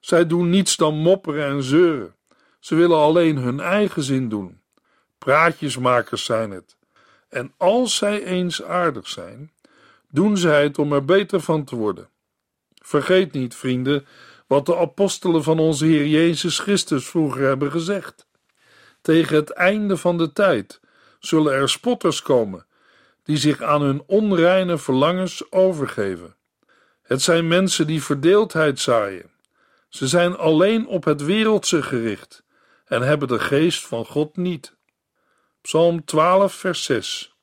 Zij 0.00 0.26
doen 0.26 0.50
niets 0.50 0.76
dan 0.76 0.94
mopperen 0.94 1.46
en 1.46 1.62
zeuren. 1.62 2.14
Ze 2.60 2.74
willen 2.74 2.98
alleen 2.98 3.36
hun 3.36 3.60
eigen 3.60 4.02
zin 4.02 4.28
doen. 4.28 4.60
Praatjesmakers 5.18 6.24
zijn 6.24 6.50
het. 6.50 6.78
En 7.30 7.52
als 7.56 7.96
zij 7.96 8.24
eens 8.24 8.62
aardig 8.62 9.08
zijn, 9.08 9.52
doen 10.10 10.36
zij 10.36 10.62
het 10.62 10.78
om 10.78 10.92
er 10.92 11.04
beter 11.04 11.40
van 11.40 11.64
te 11.64 11.76
worden. 11.76 12.08
Vergeet 12.74 13.32
niet, 13.32 13.54
vrienden, 13.54 14.06
wat 14.46 14.66
de 14.66 14.76
apostelen 14.76 15.42
van 15.42 15.58
onze 15.58 15.84
Heer 15.84 16.06
Jezus 16.06 16.58
Christus 16.58 17.08
vroeger 17.08 17.46
hebben 17.46 17.70
gezegd. 17.70 18.26
Tegen 19.00 19.36
het 19.36 19.50
einde 19.50 19.96
van 19.96 20.18
de 20.18 20.32
tijd 20.32 20.80
zullen 21.20 21.52
er 21.52 21.68
spotters 21.68 22.22
komen, 22.22 22.66
die 23.22 23.36
zich 23.36 23.62
aan 23.62 23.82
hun 23.82 24.02
onreine 24.06 24.78
verlangens 24.78 25.52
overgeven. 25.52 26.34
Het 27.02 27.22
zijn 27.22 27.48
mensen 27.48 27.86
die 27.86 28.02
verdeeldheid 28.02 28.80
zaaien. 28.80 29.30
Ze 29.88 30.08
zijn 30.08 30.36
alleen 30.36 30.86
op 30.86 31.04
het 31.04 31.24
wereldse 31.24 31.82
gericht 31.82 32.42
en 32.84 33.02
hebben 33.02 33.28
de 33.28 33.38
geest 33.38 33.86
van 33.86 34.06
God 34.06 34.36
niet. 34.36 34.76
Psalm 35.62 36.04
12, 36.04 36.54
vers 36.54 36.84
6. 36.84 37.34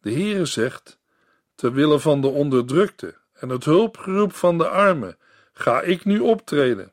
De 0.00 0.12
Heere 0.12 0.44
zegt: 0.44 0.98
Ter 1.54 1.72
wille 1.72 1.98
van 1.98 2.20
de 2.20 2.26
onderdrukte 2.26 3.14
en 3.32 3.48
het 3.48 3.64
hulpgeroep 3.64 4.34
van 4.34 4.58
de 4.58 4.68
armen 4.68 5.18
ga 5.52 5.80
ik 5.80 6.04
nu 6.04 6.18
optreden. 6.18 6.92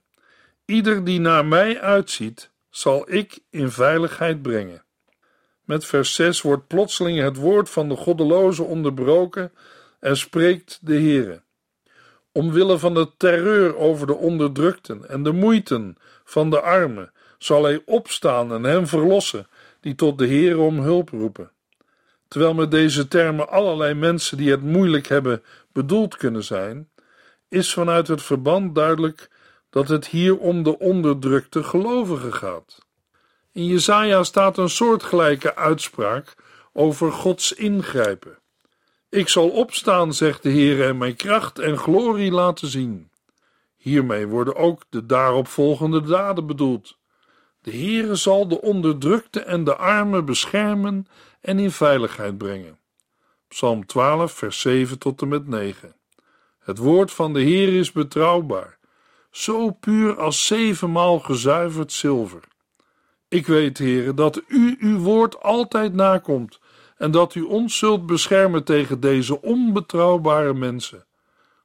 Ieder 0.65 1.03
die 1.03 1.19
naar 1.19 1.45
mij 1.45 1.81
uitziet, 1.81 2.51
zal 2.69 3.11
ik 3.11 3.39
in 3.49 3.71
veiligheid 3.71 4.41
brengen. 4.41 4.83
Met 5.63 5.85
vers 5.85 6.13
6 6.13 6.41
wordt 6.41 6.67
plotseling 6.67 7.19
het 7.19 7.35
woord 7.35 7.69
van 7.69 7.89
de 7.89 7.95
goddeloze 7.95 8.63
onderbroken 8.63 9.51
en 9.99 10.17
spreekt 10.17 10.79
de 10.81 10.93
Heere. 10.93 11.41
Omwille 12.31 12.77
van 12.77 12.93
de 12.93 13.09
terreur 13.17 13.75
over 13.75 14.07
de 14.07 14.15
onderdrukten 14.15 15.09
en 15.09 15.23
de 15.23 15.31
moeiten 15.31 15.97
van 16.23 16.49
de 16.49 16.61
armen 16.61 17.11
zal 17.37 17.63
hij 17.63 17.81
opstaan 17.85 18.53
en 18.53 18.63
hen 18.63 18.87
verlossen 18.87 19.47
die 19.81 19.95
tot 19.95 20.17
de 20.17 20.27
Heere 20.27 20.57
om 20.57 20.79
hulp 20.79 21.09
roepen. 21.09 21.51
Terwijl 22.27 22.53
met 22.53 22.71
deze 22.71 23.07
termen 23.07 23.49
allerlei 23.49 23.93
mensen 23.93 24.37
die 24.37 24.51
het 24.51 24.61
moeilijk 24.61 25.07
hebben 25.07 25.43
bedoeld 25.71 26.17
kunnen 26.17 26.43
zijn, 26.43 26.89
is 27.49 27.73
vanuit 27.73 28.07
het 28.07 28.21
verband 28.21 28.75
duidelijk 28.75 29.29
dat 29.69 29.87
het 29.87 30.07
hier 30.07 30.37
om 30.37 30.63
de 30.63 30.79
onderdrukte 30.79 31.63
gelovigen 31.63 32.33
gaat. 32.33 32.85
In 33.51 33.65
Jesaja 33.65 34.23
staat 34.23 34.57
een 34.57 34.69
soortgelijke 34.69 35.55
uitspraak 35.55 36.35
over 36.73 37.11
Gods 37.11 37.53
ingrijpen. 37.53 38.39
Ik 39.09 39.27
zal 39.27 39.49
opstaan, 39.49 40.13
zegt 40.13 40.43
de 40.43 40.49
Heer, 40.49 40.87
en 40.87 40.97
mijn 40.97 41.15
kracht 41.15 41.59
en 41.59 41.77
glorie 41.77 42.31
laten 42.31 42.67
zien. 42.67 43.11
Hiermee 43.77 44.27
worden 44.27 44.55
ook 44.55 44.83
de 44.89 45.05
daaropvolgende 45.05 46.01
daden 46.01 46.47
bedoeld. 46.47 46.96
De 47.67 47.77
Heere 47.77 48.15
zal 48.15 48.47
de 48.47 48.61
onderdrukte 48.61 49.39
en 49.39 49.63
de 49.63 49.75
armen 49.75 50.25
beschermen 50.25 51.07
en 51.41 51.59
in 51.59 51.71
veiligheid 51.71 52.37
brengen. 52.37 52.79
Psalm 53.47 53.85
12, 53.85 54.31
vers 54.31 54.59
7 54.59 54.99
tot 54.99 55.21
en 55.21 55.27
met 55.27 55.47
9. 55.47 55.95
Het 56.59 56.77
woord 56.77 57.11
van 57.11 57.33
de 57.33 57.41
Heer 57.41 57.73
is 57.73 57.91
betrouwbaar, 57.91 58.77
zo 59.31 59.71
puur 59.71 60.19
als 60.19 60.45
zevenmaal 60.45 61.19
gezuiverd 61.19 61.91
zilver. 61.91 62.43
Ik 63.27 63.47
weet, 63.47 63.77
heren, 63.77 64.15
dat 64.15 64.41
u 64.47 64.75
uw 64.79 64.99
woord 64.99 65.41
altijd 65.43 65.93
nakomt 65.93 66.59
en 66.97 67.11
dat 67.11 67.35
u 67.35 67.41
ons 67.41 67.77
zult 67.77 68.05
beschermen 68.05 68.63
tegen 68.63 68.99
deze 68.99 69.41
onbetrouwbare 69.41 70.53
mensen. 70.53 71.05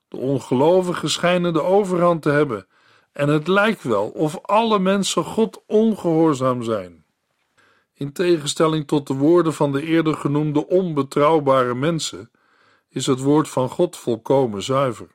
De 0.09 0.17
ongelovigen 0.17 1.11
schijnen 1.11 1.53
de 1.53 1.63
overhand 1.63 2.23
te 2.23 2.31
hebben 2.31 2.67
en 3.13 3.29
het 3.29 3.49
lijkt 3.49 3.83
wel 3.83 4.09
of 4.09 4.39
alle 4.43 4.79
mensen 4.79 5.25
God 5.25 5.63
ongehoorzaam 5.67 6.63
zijn. 6.63 7.05
In 7.95 8.13
tegenstelling 8.13 8.87
tot 8.87 9.07
de 9.07 9.15
woorden 9.15 9.55
van 9.55 9.73
de 9.73 9.83
eerder 9.83 10.15
genoemde 10.15 10.67
onbetrouwbare 10.67 11.75
mensen, 11.75 12.31
is 12.89 13.07
het 13.07 13.21
woord 13.21 13.49
van 13.49 13.69
God 13.69 13.97
volkomen 13.97 14.63
zuiver. 14.63 15.09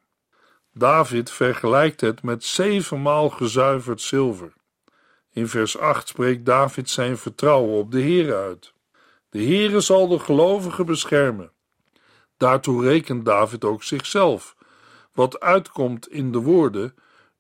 David 0.74 1.32
vergelijkt 1.32 2.02
het 2.02 2.24
met 2.24 2.44
zevenmaal 2.44 3.30
gezuiverd 3.30 4.02
zilver. 4.02 4.54
In 5.32 5.48
vers 5.48 5.78
8 5.78 6.08
spreekt 6.08 6.46
David 6.46 6.90
zijn 6.90 7.18
vertrouwen 7.18 7.78
op 7.78 7.92
de 7.92 8.00
Heer 8.00 8.36
uit. 8.36 8.74
De 9.30 9.44
Heere 9.44 9.80
zal 9.80 10.08
de 10.08 10.20
gelovigen 10.20 10.86
beschermen. 10.86 11.52
Daartoe 12.38 12.84
rekent 12.84 13.26
David 13.26 13.66
ook 13.66 13.84
zichzelf, 13.84 14.56
wat 15.14 15.40
uitkomt 15.40 16.10
in 16.10 16.32
de 16.32 16.40
woorden: 16.40 16.96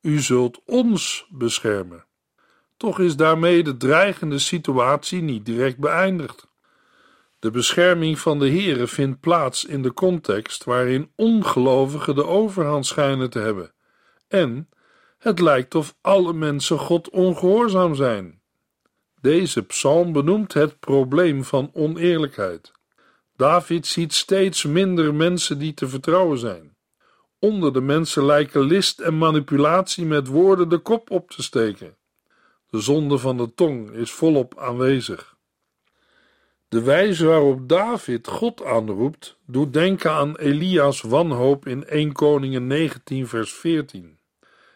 U 0.07 0.19
zult 0.19 0.61
ons 0.65 1.27
beschermen. 1.29 2.05
Toch 2.77 2.99
is 2.99 3.15
daarmee 3.15 3.63
de 3.63 3.77
dreigende 3.77 4.39
situatie 4.39 5.21
niet 5.21 5.45
direct 5.45 5.77
beëindigd. 5.77 6.47
De 7.39 7.51
bescherming 7.51 8.19
van 8.19 8.39
de 8.39 8.49
Heere 8.49 8.87
vindt 8.87 9.19
plaats 9.19 9.65
in 9.65 9.81
de 9.81 9.93
context 9.93 10.63
waarin 10.63 11.11
ongelovigen 11.15 12.15
de 12.15 12.25
overhand 12.25 12.85
schijnen 12.85 13.29
te 13.29 13.39
hebben. 13.39 13.73
En 14.27 14.69
het 15.17 15.39
lijkt 15.39 15.75
of 15.75 15.95
alle 16.01 16.33
mensen 16.33 16.79
God 16.79 17.09
ongehoorzaam 17.09 17.95
zijn. 17.95 18.41
Deze 19.21 19.63
psalm 19.63 20.13
benoemt 20.13 20.53
het 20.53 20.79
probleem 20.79 21.43
van 21.43 21.69
oneerlijkheid. 21.73 22.71
David 23.35 23.87
ziet 23.87 24.13
steeds 24.13 24.63
minder 24.63 25.13
mensen 25.13 25.59
die 25.59 25.73
te 25.73 25.87
vertrouwen 25.87 26.37
zijn. 26.37 26.76
Onder 27.47 27.73
de 27.73 27.81
mensen 27.81 28.25
lijken 28.25 28.61
list 28.61 28.99
en 28.99 29.17
manipulatie 29.17 30.05
met 30.05 30.27
woorden 30.27 30.69
de 30.69 30.77
kop 30.77 31.11
op 31.11 31.31
te 31.31 31.43
steken. 31.43 31.95
De 32.69 32.79
zonde 32.79 33.17
van 33.17 33.37
de 33.37 33.53
tong 33.53 33.91
is 33.91 34.11
volop 34.11 34.59
aanwezig. 34.59 35.35
De 36.67 36.81
wijze 36.81 37.25
waarop 37.25 37.69
David 37.69 38.27
God 38.27 38.63
aanroept, 38.63 39.37
doet 39.45 39.73
denken 39.73 40.11
aan 40.11 40.37
Elia's 40.37 41.01
wanhoop 41.01 41.67
in 41.67 41.85
1 41.85 42.11
Koningen 42.11 42.67
19 42.67 43.27
vers 43.27 43.53
14. 43.53 44.19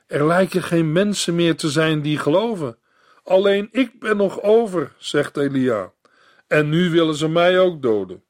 Er 0.07 0.27
lijken 0.27 0.63
geen 0.63 0.91
mensen 0.91 1.35
meer 1.35 1.55
te 1.55 1.69
zijn 1.69 2.01
die 2.01 2.17
geloven. 2.17 2.77
Alleen 3.23 3.67
ik 3.71 3.99
ben 3.99 4.17
nog 4.17 4.41
over, 4.41 4.93
zegt 4.97 5.37
Elia. 5.37 5.91
En 6.47 6.69
nu 6.69 6.89
willen 6.89 7.15
ze 7.15 7.29
mij 7.29 7.59
ook 7.59 7.81
doden. 7.81 8.23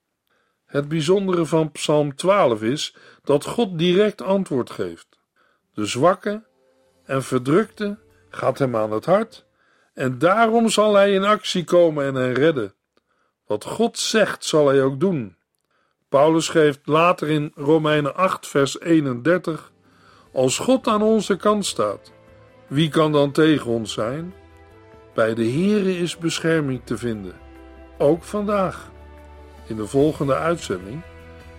Het 0.71 0.87
bijzondere 0.87 1.45
van 1.45 1.71
Psalm 1.71 2.15
12 2.15 2.61
is 2.61 2.95
dat 3.23 3.45
God 3.45 3.77
direct 3.77 4.21
antwoord 4.21 4.69
geeft. 4.69 5.19
De 5.73 5.85
zwakke 5.85 6.43
en 7.05 7.23
verdrukte 7.23 7.97
gaat 8.29 8.59
hem 8.59 8.75
aan 8.75 8.91
het 8.91 9.05
hart 9.05 9.45
en 9.93 10.17
daarom 10.17 10.69
zal 10.69 10.93
hij 10.93 11.13
in 11.13 11.23
actie 11.23 11.63
komen 11.63 12.05
en 12.05 12.15
hen 12.15 12.33
redden. 12.33 12.73
Wat 13.45 13.63
God 13.65 13.97
zegt, 13.97 14.45
zal 14.45 14.67
hij 14.67 14.83
ook 14.83 14.99
doen. 14.99 15.35
Paulus 16.09 16.49
geeft 16.49 16.79
later 16.83 17.29
in 17.29 17.51
Romeinen 17.55 18.15
8, 18.15 18.47
vers 18.47 18.79
31: 18.79 19.71
Als 20.33 20.57
God 20.57 20.87
aan 20.87 21.01
onze 21.01 21.35
kant 21.35 21.65
staat, 21.65 22.11
wie 22.67 22.89
kan 22.89 23.11
dan 23.11 23.31
tegen 23.31 23.71
ons 23.71 23.93
zijn? 23.93 24.33
Bij 25.13 25.33
de 25.33 25.45
Here 25.45 25.97
is 25.97 26.17
bescherming 26.17 26.81
te 26.83 26.97
vinden, 26.97 27.33
ook 27.97 28.23
vandaag. 28.23 28.89
In 29.67 29.75
de 29.75 29.87
volgende 29.87 30.35
uitzending 30.35 31.01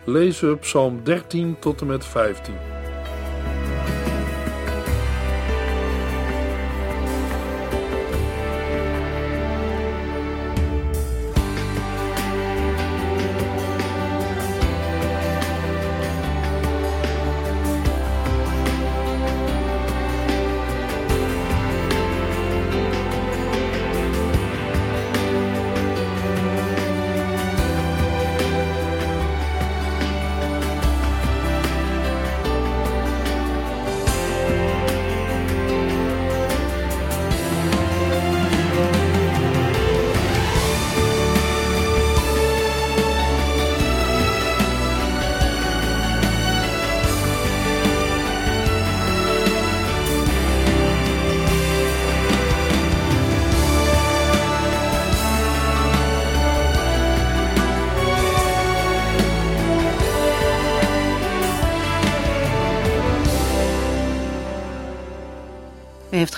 lezen 0.04 0.50
we 0.50 0.56
Psalm 0.56 1.04
13 1.04 1.56
tot 1.58 1.80
en 1.80 1.86
met 1.86 2.04
15. 2.04 2.81